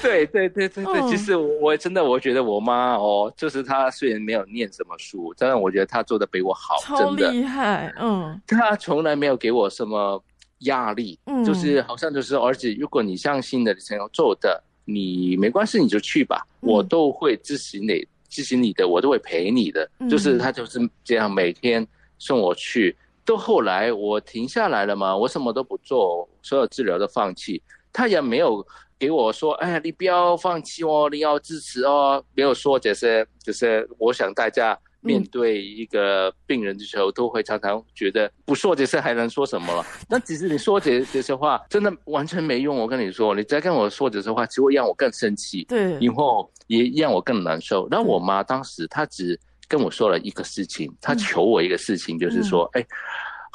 [0.00, 10.22] 对对对对对，其实我真的我觉得我妈哦，就是她虽然没有念什么书，但是我觉得她做的比我好，超厉害，嗯，她从来没有给我什么
[10.60, 14.62] 压力，嗯，就是好像就是儿子，如果你相信的，你想要做的。
[14.92, 19.88] 你没关系，你就去吧，我都会支持你，支持你的，我都会陪你的。
[20.08, 21.86] 就是他就是这样，每天
[22.18, 22.96] 送我去。
[23.24, 27.62] 到后来我停下来了嘛，我什么都不做，所有治疗都放弃。
[27.92, 28.66] 他也没有
[28.98, 34.78] 给我说，哎呀，你不要放弃哦，你要支持哦，没有说这些，就是我想大家。
[35.02, 39.84] 面对一个病人的时候，都会常常觉得不说这些还能说什么了？
[40.08, 42.76] 那其实你说这这些话，真的完全没用。
[42.76, 47.88] 我跟你说，你再跟我说这些话，只会让我更生气，对，以后也让我更难受。
[47.90, 52.86] 那我妈当时她只跟我说了一个事情，她求我一个事情，就是说，哎，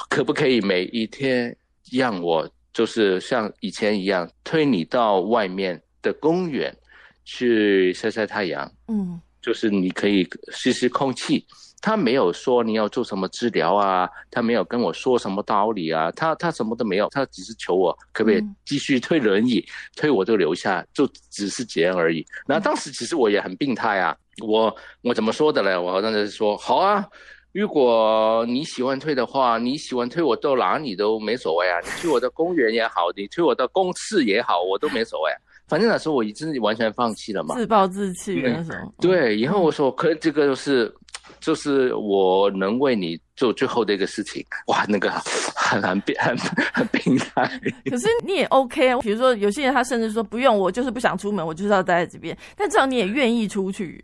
[0.09, 1.55] 可不可以每一天
[1.91, 6.75] 让我就是像以前一样推你到外面的公园
[7.23, 8.71] 去晒晒太阳？
[8.87, 9.21] 嗯。
[9.45, 11.45] 就是你可以吸吸空气，
[11.79, 19.63] 他没有说你要做什么治疗啊，他没有跟我说什么道理啊，他他什么都没有，他只是求我可不可以继续推轮椅，
[19.95, 22.25] 推我就留下，就只是这样而已。
[22.47, 25.79] 那当时其实我也很病态啊，我我怎么说的呢？
[25.79, 27.07] 我好像是说好啊，
[27.51, 35.31] 如果你喜欢推的话，你喜欢推我到哪里都没所谓啊，你推我到公园也好，你推我到公厕也好，我都没所谓。
[35.67, 38.93] 反正那时候我已经完全放弃了嘛，自暴自弃那种。
[38.99, 40.93] 对，以后我说，可这个就是，
[41.39, 44.45] 就是我能为你做最后的一个事情。
[44.67, 45.09] 哇，那个
[45.55, 46.37] 很难变，很
[46.73, 47.49] 很病态。
[47.89, 52.37] 可是你也 OK，比如说有些人他甚至说不用，我就是不想出门，我就是要待在这边。
[52.55, 54.03] 但至少你也愿意出去。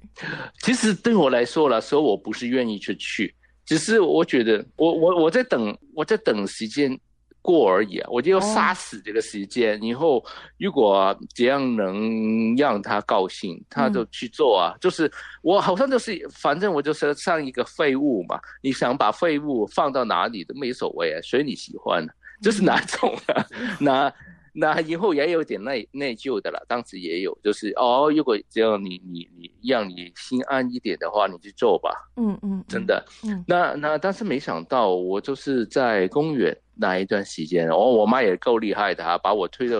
[0.64, 3.34] 其实对我来说了，说我不是愿意去去，
[3.66, 7.00] 只是我觉得我我我在等，我在等时间。
[7.42, 8.08] 过而已啊！
[8.12, 9.82] 我就要杀死这个时间。
[9.82, 10.24] 以后
[10.58, 14.76] 如果怎样能让他高兴，他就去做啊。
[14.80, 15.12] 就是
[15.42, 18.40] 我好像就是，反正我就是像一个废物嘛。
[18.62, 22.06] 你想把废物放到哪里都没所谓啊，随你喜欢，
[22.42, 23.46] 就是哪种啊？
[23.80, 24.14] 那
[24.54, 31.90] 那以后也有点内内疚的了，当时也有，就是哦，如果只要你你你让你心安一点的话，你去做吧。
[32.18, 33.02] 嗯嗯，真的。
[33.24, 39.78] 嗯，那那但是没想到，我就是在公园那一段时间，哦，我妈也够厉害的哈，把我推到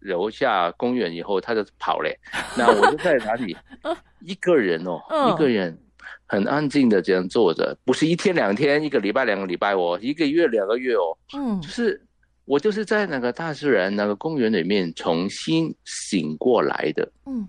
[0.00, 2.16] 楼下公园以后，她就跑嘞。
[2.56, 3.56] 那我就在哪里
[4.20, 5.00] 一个人哦，
[5.32, 5.76] 一个人
[6.26, 12.00] 很安静的这样坐着，不是一天两天，一个礼拜两个礼拜哦，一个月两个月哦，嗯，就是。
[12.44, 17.48] 我就是在那个大自然那个公园里面重新醒过来的，嗯，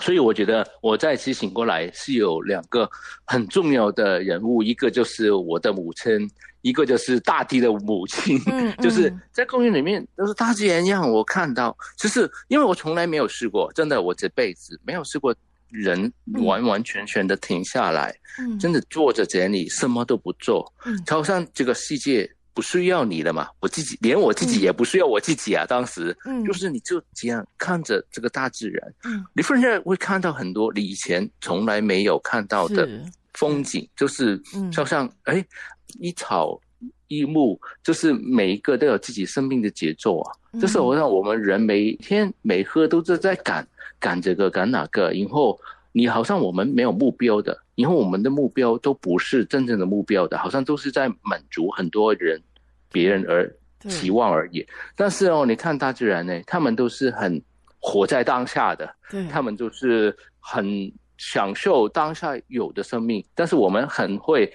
[0.00, 2.90] 所以我觉得我再次醒过来是有两个
[3.24, 6.28] 很重要的人物，一个就是我的母亲，
[6.62, 8.38] 一个就是大地的母亲，
[8.82, 15.34] 就是在公园里面都是大自然让我看到，就是因为我从来没有试过，真的我这辈子没有试过
[15.68, 22.30] 人完完全全的停下来，嗯，真的坐在这里什么都不做，嗯，好像这个世界。
[22.52, 23.48] 不需要你了嘛？
[23.60, 25.64] 我自己连我自己也不需要我自己啊！
[25.66, 32.88] 当时，嗯，就是你就这样看着这个大自然，嗯，你忽然会看到很多你以前从来没有看到的
[33.34, 34.36] 风景，就是
[34.72, 35.44] 就像哎，
[35.98, 36.60] 一草
[37.08, 40.32] 一木，就是每一个都有自己生命的节奏啊！
[40.60, 43.66] 就是我让我们人每天每刻都是在赶
[43.98, 45.58] 赶这个赶哪个，然后
[45.92, 47.56] 你好像我们没有目标的。
[47.74, 52.40] 以后我们的目标都不是真正的目标的，好像都是在满足很多人、
[52.92, 53.50] 别人而
[53.88, 54.66] 期望而已。
[54.94, 57.42] 但是哦，你看大自然呢，他们都是很
[57.78, 58.94] 活在当下的，
[59.30, 63.24] 他们就是很享受当下有的生命。
[63.34, 64.52] 但是我们很会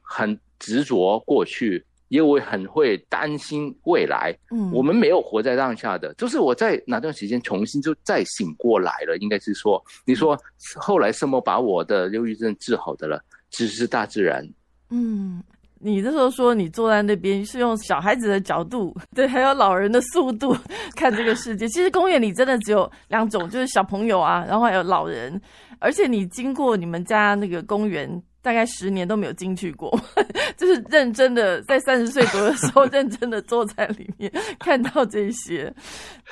[0.00, 1.84] 很执着过去。
[2.08, 10.38] 因为很会担心未来，嗯，我们没有活在当下的，就是我在那段时间重新就再醒过来了，应该是说，你说
[10.76, 13.22] 后来什么把我的忧郁症治好的了？
[13.50, 14.46] 只是大自然。
[14.90, 15.42] 嗯，
[15.78, 20.56] 你那时候说你坐在那边是用小孩子的角度， 对，还有老人的速度
[20.96, 21.68] 看这个世界。
[21.68, 25.40] 其实公园里真的只有两种，就是小朋友啊，然后还有老人，
[25.78, 28.22] 而且你经过你们家那个公园。
[28.48, 29.94] 大概十年都没有进去过，
[30.56, 35.70] 就是认真的在三十岁左右的时候， 认真的坐在里面看到这些。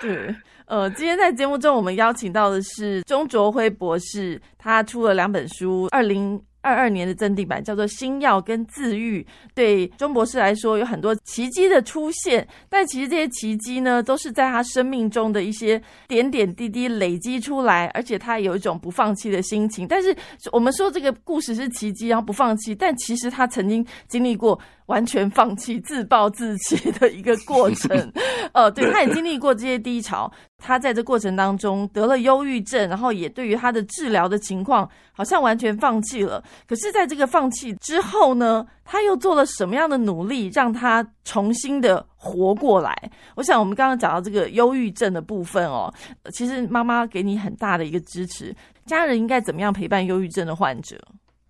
[0.00, 6.42] 对，呃，今天在节目中我们邀请到的是钟卓辉博士，他出了两本书，二零。
[6.66, 9.22] 二二年的增订版叫做《星耀跟治愈》，
[9.54, 19.86] 对钟博士来说有很多奇迹的出现，但其实这些奇迹呢，都是在他生命中的一些点点滴滴累积出来，而且他有一种不放弃的心情。
[19.86, 20.12] 但是
[20.50, 24.58] 我们说这个故事是奇迹，然后不放弃，但其实他曾经经历过。
[24.86, 28.12] 完全放弃、自暴自弃的一个过程，
[28.52, 30.30] 呃，对，他也经历过这些低潮。
[30.58, 36.42] 他在这过程当中得了忧郁症，然后也对于他的治疗的情况，好像完全放弃了。
[36.66, 42.96] 可是，在这个放弃之后呢，他又做了什么样的努力，让他重新的活过来？
[43.34, 45.92] 我想，我们刚刚讲到这个忧郁症的部分哦，
[46.32, 48.54] 其实妈妈给你很大的一个支持。
[48.86, 50.98] 家人应该怎么样陪伴忧郁症的患者？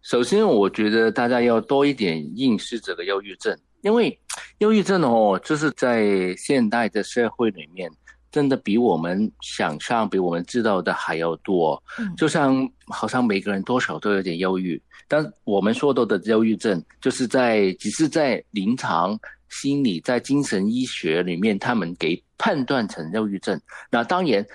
[0.09, 4.17] 首先，我觉得大家要多一点认识这个忧郁症，因为
[4.59, 7.91] 忧郁症哦，就是在现代的社会里面，
[8.31, 11.83] 真的比我们想象、比我们知道的还要多。
[12.17, 23.61] 就像好像每个人多少都有点忧郁，但我们说到的忧郁症，就是在只是在临床心理、在精神医学里面，他们给判断成忧郁症。
[23.91, 24.47] 那当然。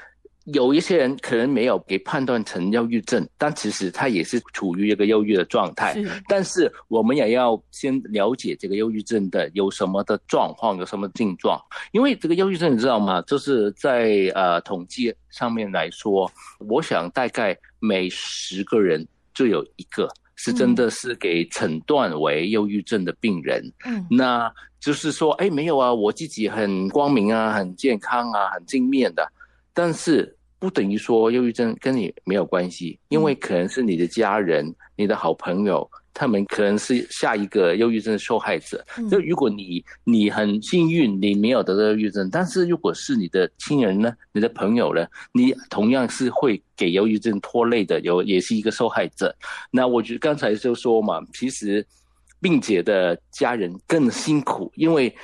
[0.45, 5.95] 有一些人可能没有给判断成忧郁症，但其实他也是处于一个忧郁的状态。
[6.27, 11.61] 但是我们也要先了解这个忧郁症的有什么的状况，有什么症状。
[11.91, 13.21] 因为这个忧郁症你知道吗？
[13.23, 16.31] 就是在呃统计上面来说，
[16.67, 23.63] 我想大概每十个人就有一个是真的是给诊断为忧郁症的病人。
[23.85, 29.31] 嗯，那就是说，哎，没有啊，我自己很光明啊，很健康啊，很正面的。
[29.73, 38.85] 但是不等于说忧郁症跟你没有关系，因为可能是你的家人、你的好朋友，他们可能是下一个忧郁症受害者。
[39.09, 49.35] 就如果你你很幸运，你没有得到忧郁症，但是如果是你的亲人呢、你的朋友呢，你同样是会给忧郁症拖累的，有也是一个受害者。
[49.71, 51.85] 那我觉得刚才就说嘛，其实。
[52.41, 55.15] 病姐的家人更辛苦，因为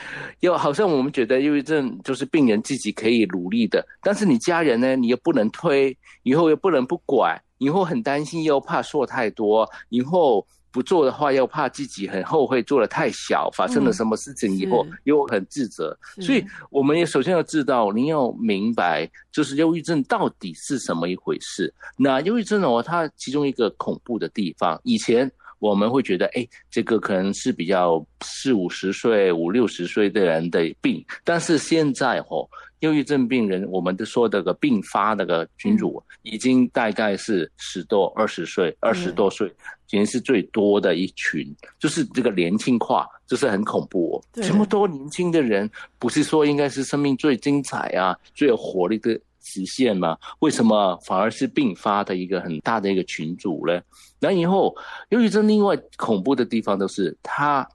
[0.42, 21.74] 又好像我们觉得忧郁症就是病人自己可以努力的，但是你家人呢，你又不能推，以后又不能不管，以后很担心，又怕说太多，以后不做的话又怕自己很后悔做的太小，发生了什么事情以后又很自责，所以我们也首先要知道，你要明白，就是忧郁症到底是什么一回事。
[21.98, 25.32] 那忧郁症哦，它其中一个恐怖的地方，以前。
[25.60, 31.04] 我们会觉得，哎，这个可能是比较四五十岁、五六十岁的人的病。
[31.24, 32.48] 但是现在哦，
[32.80, 39.52] 忧郁症病人，我们都说这个并发那个群组，已经大概是十多、二十岁、二十多岁，已
[39.88, 44.42] 经是最多的一群，就是这个年轻化，就是很恐怖哦。
[44.42, 49.20] 这么多年轻的人，不是说应该是生命最精彩啊、最有活力的。
[49.48, 50.18] 实现吗？
[50.40, 53.82] 为什么反而是并发的一个很大的一个群组呢？
[54.20, 54.76] 那以后
[55.10, 57.68] 忧郁症另外恐怖的地方都是它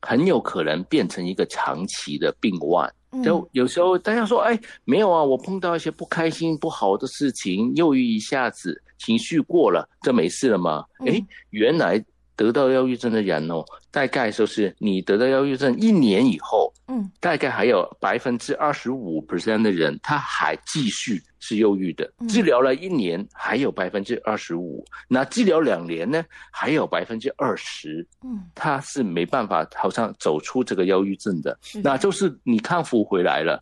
[0.00, 2.90] 很有可能变成一个长期的病患。
[3.22, 10.84] 就有时候大家说，哎，没有啊，我碰到一些不开心、不好的事情，忧郁一下子情绪过了，就没事了吗？
[11.06, 12.02] 哎，原来。
[12.40, 22.10] 得到忧郁症的人哦，大概就是你得到忧郁症一年以后，嗯，大概还有百分之二十五 percent 的人，他还继续是忧郁的。
[22.30, 28.06] 治疗了一年，还有百分之二十五；那治疗两年呢，还有百分之二十。
[28.24, 31.58] 嗯，他是没办法，好像走出这个忧郁症的。
[31.84, 33.60] 那就是你康复回来了，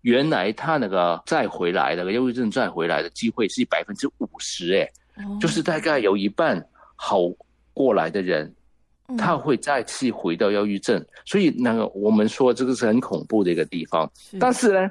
[0.00, 4.90] 原来他那个再回来那个忧郁症再回来的机会是百分之五十，哎，
[5.40, 6.60] 就是大概有一半
[6.96, 7.20] 好。
[7.76, 8.50] 过来的人，
[9.18, 14.10] 他会再次回到忧郁症，所以那个我们说这个是很恐怖的一个地方。
[14.40, 14.90] 但是呢，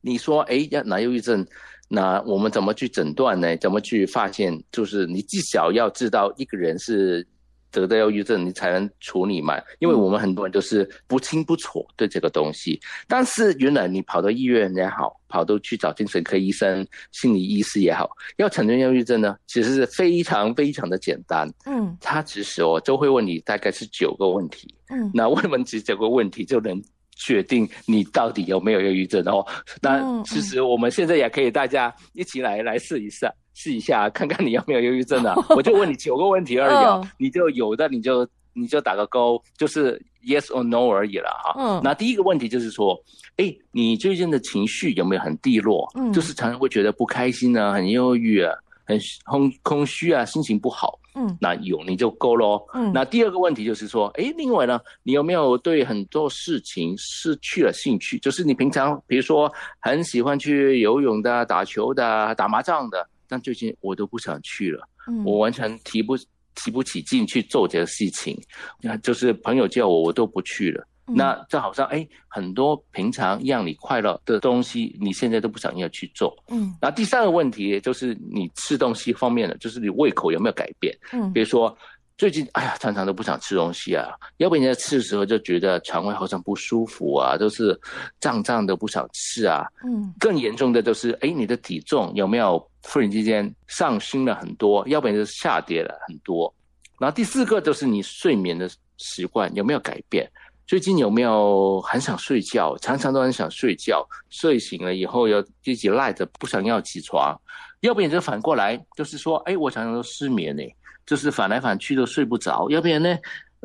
[0.00, 1.46] 你说哎要拿忧郁症，
[1.88, 3.54] 那我们怎么去诊断呢？
[3.58, 4.58] 怎么去发现？
[4.72, 7.26] 就是你至少要知道一个人是。
[7.72, 9.60] 得到忧郁症，你才能处理嘛？
[9.80, 12.78] 因为我们很多人都是不清不楚对这个东西。
[13.08, 21.50] 但是原来你跑到医院也好，跑到去找精神科医生、心理医师也好，要诊断忧郁症呢，其实是非常非常的简单。
[21.64, 24.72] 嗯，他其实哦，就会问你大概是九个问题。
[24.90, 26.80] 嗯，那问完这九个问题就能
[27.16, 29.46] 决定你到底有没有忧郁症哦。
[29.80, 33.26] 那其实我们现在也可以大家一起来来试一试。
[33.54, 35.34] 试一下，看看你有没有忧郁症啊？
[35.56, 41.54] 我就问你九个问题而已，啊你就有的你就你就打个勾，就是 yes or no 而已了哈。
[41.58, 41.80] 嗯。
[41.82, 42.98] 那第一个问题就是说，
[43.36, 45.90] 哎，你最近的情绪有没有很低落？
[45.94, 46.12] 嗯。
[46.12, 50.98] 就是常常会觉得不开心啊，很忧郁啊，很空空虚啊，心情不好。
[51.14, 51.36] 嗯。
[51.40, 52.66] 那有你就够咯。
[52.74, 52.92] 嗯。
[52.92, 58.18] 那第二个问题就是说，哎，另外呢，你有没有对很多事情失去了兴趣？
[58.18, 59.50] 就是你平常比如说
[59.80, 63.06] 很喜欢去游泳的、打球的、打麻将的。
[63.32, 64.86] 但最近我都不想去了，
[65.24, 66.14] 我完全提不
[66.54, 68.38] 提不起劲去做这个事情。
[68.82, 70.86] 那就是朋友叫我，我都不去了。
[71.06, 76.36] 那这好像哎，很多平常让你快乐的东西，你现在都不想要去做。
[76.50, 76.76] 嗯。
[76.78, 80.94] 那第三个问题就是你吃东西方面的，就是你胃口有没有改变？
[81.14, 81.32] 嗯。
[81.32, 81.74] 比如说。
[82.18, 84.08] 最近，哎呀，常常都不想吃东西啊。
[84.36, 87.78] 要不然在吃的时候就觉得肠胃好像不舒服啊，都是
[88.20, 89.64] 胀胀的，不想吃啊。
[89.84, 94.86] 嗯，更严重的就是，哎，你的体重有没有忽然之间上升了很多？
[94.88, 96.52] 要不然就是下跌了很多。
[96.98, 100.30] 然后第四个就是你睡眠的习惯有没有改变？
[100.64, 102.76] 最近有没有很想睡觉？
[102.78, 107.38] 常常都很想睡觉，睡醒了以后又自己赖着不想要起床。
[107.80, 110.62] 要不然就反过来，就是说，哎，我常常都失眠呢。
[111.06, 113.18] 就是反来反去都睡不着，要不然呢，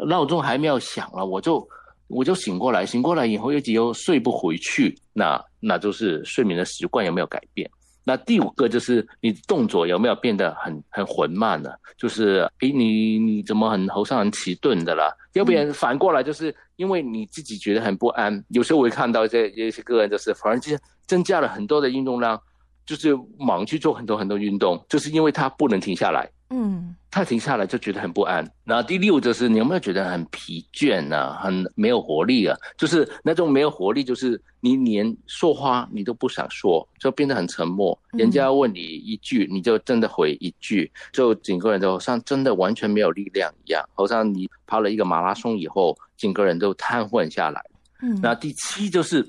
[0.08, 1.68] 闹钟还没有响了，我就
[2.08, 7.70] 我就醒过来，醒过来以后又又睡不回去，那那就是睡眠的习惯有没有改变？
[8.04, 11.78] 那第五个就是你动作有没有变得很很缓慢了？
[11.98, 15.14] 就是诶，你你怎么很头上很迟钝的啦？
[15.34, 22.42] 要不然反过来就是因为你自己觉得很不安，有时候我会看到这一些个人就是反而就增加了很多的运动量，
[22.86, 26.30] 就是忙去做很多很多运动，就是因为他不能停下来。
[26.50, 28.50] 嗯，他停下来就觉得很不安。
[28.64, 31.34] 然后第六就是你有没有觉得很疲倦呢？
[31.36, 32.58] 很没有活力啊？
[32.78, 38.00] 就是那种没有活力，就是你连说话你都不想说，就变得很沉默。
[38.12, 47.62] 人家问你一句，你就真的回一句，就整个人就好像真的完全没有力量一样，好像你跑了一个马拉松以后，整个人都瘫痪下来。
[48.02, 49.28] 嗯，那第七就是，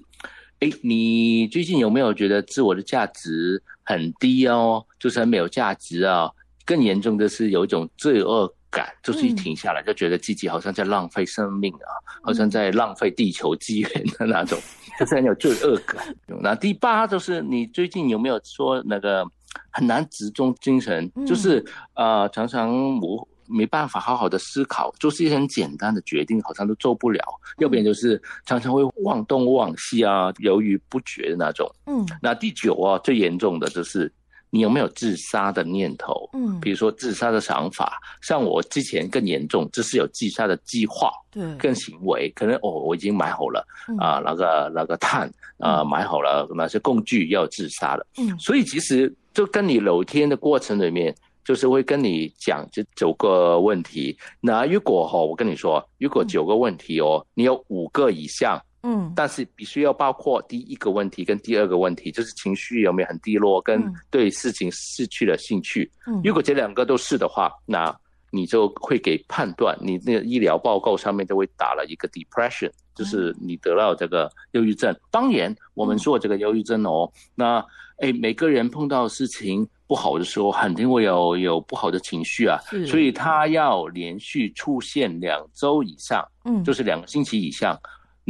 [0.60, 4.84] 哎，你最近有没有觉得自我的价值很低哦？
[5.00, 6.30] 就是很没有价值啊？
[6.68, 11.88] 更严重的是有一种罪恶感，就是一停下来就觉得自己好像在浪费生命啊，
[12.22, 14.58] 好像在浪费地球资源的那种，
[15.00, 16.14] 就是很有罪恶感。
[16.42, 19.24] 那第八就是你最近有没有说那个
[19.70, 21.64] 很难集中精神，就是
[21.94, 27.24] 呃常常无没办法好好的思考，做一些很简单的决定好像都做不了，
[27.60, 31.66] 要不然就是常常会忘东忘西啊，犹豫不决的那种。
[31.86, 34.12] 嗯，那第九啊最严重的就是。
[34.50, 36.28] 你有没有自杀的念头？
[36.32, 43.66] 嗯，比如说自杀的想法，像我之前更严重，就是有自杀的计划，对，跟行为，可能哦，我已经买好了
[43.98, 54.16] 啊，那个那个碳啊，买好了那些工具要自杀了，嗯，所以其实就跟你聊天的过程里面，就是会跟你讲这九个问题。
[54.40, 58.60] 那如果哈，我跟你说，如果九个问题哦，你有五个以上，
[58.90, 65.90] 嗯，但是必须要包括第一个问题跟第二个问题，就是情绪有没有很低落，跟对事情失去了兴趣。
[66.06, 67.94] 嗯，如果这两个都是的话，那
[68.30, 74.94] 你就会给判断，你那个医疗报告上面都会打了一个 depression，就是你得到这个忧郁症。
[75.10, 77.62] 当然，我们说这个忧郁症哦，那
[77.98, 82.58] 哎，每个人碰到事情不好的时候，肯定会有有不好的情绪啊。
[82.86, 87.76] 所以他要连续出现两周以上，嗯，就是两个星期以上，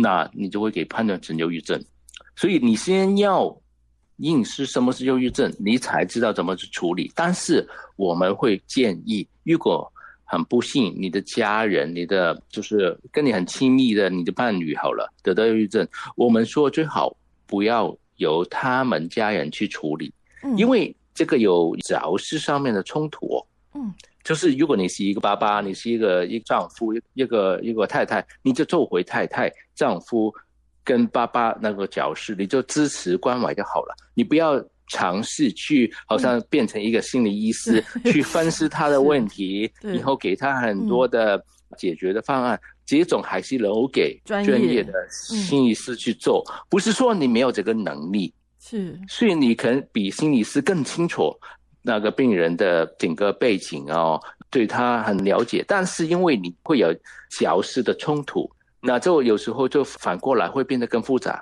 [0.00, 1.82] 那你就会给判断成忧郁症。
[2.36, 3.54] 所以你先要
[4.16, 7.10] 认识什么是忧郁症，你才知道怎么去处理。
[7.14, 9.26] 但是我们会建议。
[9.42, 9.92] 如果
[10.24, 20.12] 很不幸，你的家人、你的就是跟你很亲密的你的伴侣好了得到忧郁症，我们说最好不要由他们家人去处理，
[20.56, 23.44] 因为这个有角色上面的冲突。
[23.74, 23.92] 嗯，
[24.22, 30.34] 就是如果你是一个爸爸，你是一个一丈夫，一个一个太太，你就做回太太、丈夫
[30.84, 34.62] 跟爸爸那个角色，你就支持关怀就好了，你不要。
[34.90, 41.38] 尝试去，好像变成一个心理医师， 去分析他的问题， 以后给他很多的
[41.76, 42.58] 解决的方案。
[42.86, 51.38] 这种还是留给专业的心理师去做，不是说你没有这个能力，是，所以你可能比心理师更清楚
[51.82, 54.18] 那个病人的整个背景哦，
[54.48, 55.62] 对他很了解。
[55.68, 56.90] 但是因为你会有
[57.28, 58.50] 角色的冲突，
[58.80, 61.40] 那就有时候就反过来会变得更复杂。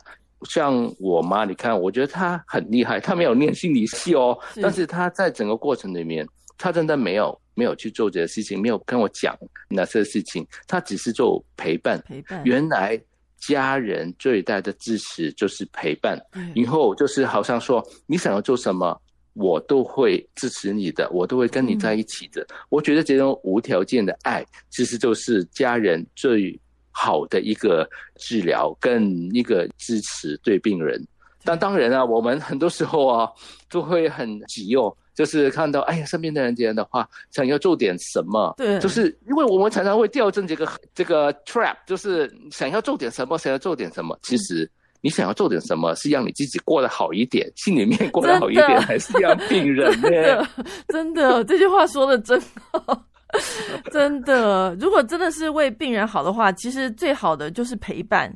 [0.49, 6.26] 像我妈，你看，我觉得她很厉害，她没有念心理系哦，但是她在整个过程里面，
[6.59, 9.37] 她真的没有没有去做这些事情，没有跟我讲
[9.68, 11.99] 那些事情，她只是做陪伴。
[12.07, 12.43] 陪伴。
[12.45, 13.01] 原来
[13.39, 16.20] 家人最大的支持就是陪伴，
[16.55, 18.95] 以后就是好像说你想要做什么，
[19.32, 22.47] 我都会支持你的，我都会跟你在一起的。
[22.68, 26.61] 我觉得这种无条件的爱，其实就是家人最。
[26.99, 27.86] 好的一个
[28.18, 30.99] 治疗跟一个支持对病人，
[31.44, 33.30] 但当然啊，我们很多时候啊
[33.68, 44.18] 都会很急哦，就是看到哎呀身边的人这样的话，想要做点什么，对，就是因为我们常常会掉进这个这个 trap，就是想要做点什么，想要做点什么。
[44.22, 44.68] 其实
[45.03, 50.49] 你想要做点什么，是让你自己过得好一点，心里面过得好一点，还是让病人呢？
[50.88, 52.40] 真的，这句话说的真
[52.72, 53.05] 好。
[53.93, 58.33] 真的，如果真的是为病人好的话，其实最好的就是陪伴、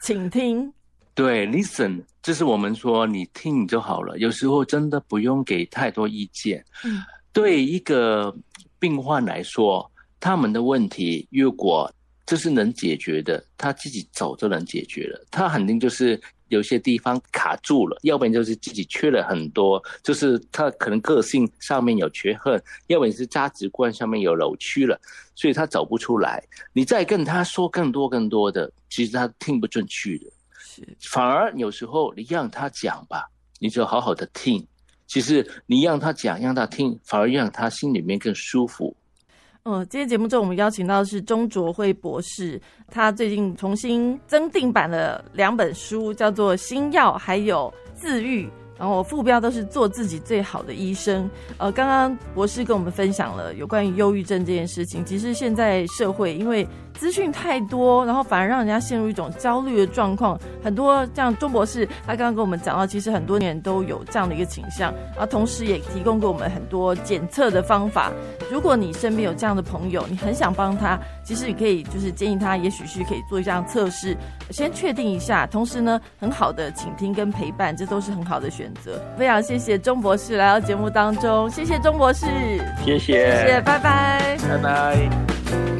[0.00, 0.72] 请听。
[1.14, 4.16] 对，listen，就是我们说你听就好了。
[4.18, 6.64] 有时候真的不用给太多意见。
[6.84, 8.32] 嗯，对一个
[8.78, 11.92] 病患来说，他们的问题如果
[12.28, 15.26] 就是能解决的，他自己走就能解决了。
[15.32, 16.20] 他肯定就是。
[16.50, 24.98] 有些地方卡住了，要不然就是自己缺了很多，就是他可能个性上面有缺憾，要不然是价值观上面有扭曲了，
[25.34, 26.42] 所以他走不出来。
[26.72, 30.26] 你再跟他说更多更多的，其实他听不进去的。
[30.58, 34.66] 是，反而有时候你让他讲吧，你就好好的听。
[35.06, 38.96] 其实你让他讲，让他听，反而让他心里面更舒服。
[39.70, 42.58] 嗯，今天节目中我们邀请到的是钟卓辉博士，
[42.90, 48.46] 他最近重新增订版了两本书，叫做《新药》还有《自愈》，
[48.78, 51.28] 然后副标都是做自己最好的医生。
[51.58, 56.66] 呃，刚刚博士跟我们分享了有关于忧郁症这件事情，其实现在社会因为。
[56.98, 60.38] 资讯太多，然后反而让人家陷入一种焦虑的状况。
[60.62, 68.10] 很多像钟博士，他刚刚跟我们讲到，其实很多年都有这样的一个倾向，然后同时也提供给我们很多检测的方法。
[68.50, 74.16] 如果你身边有这样的朋友，你很想帮他，其实你可以就是建议他，也许是可以做一样测试，
[74.50, 75.46] 先确定一下。
[75.46, 79.00] 同时呢，很好的倾听跟陪伴，这都是很好的选择。
[79.16, 82.26] 非常谢谢钟博士来到节目当中，谢谢钟博士，
[82.84, 85.77] 谢谢，谢谢，拜拜，拜拜。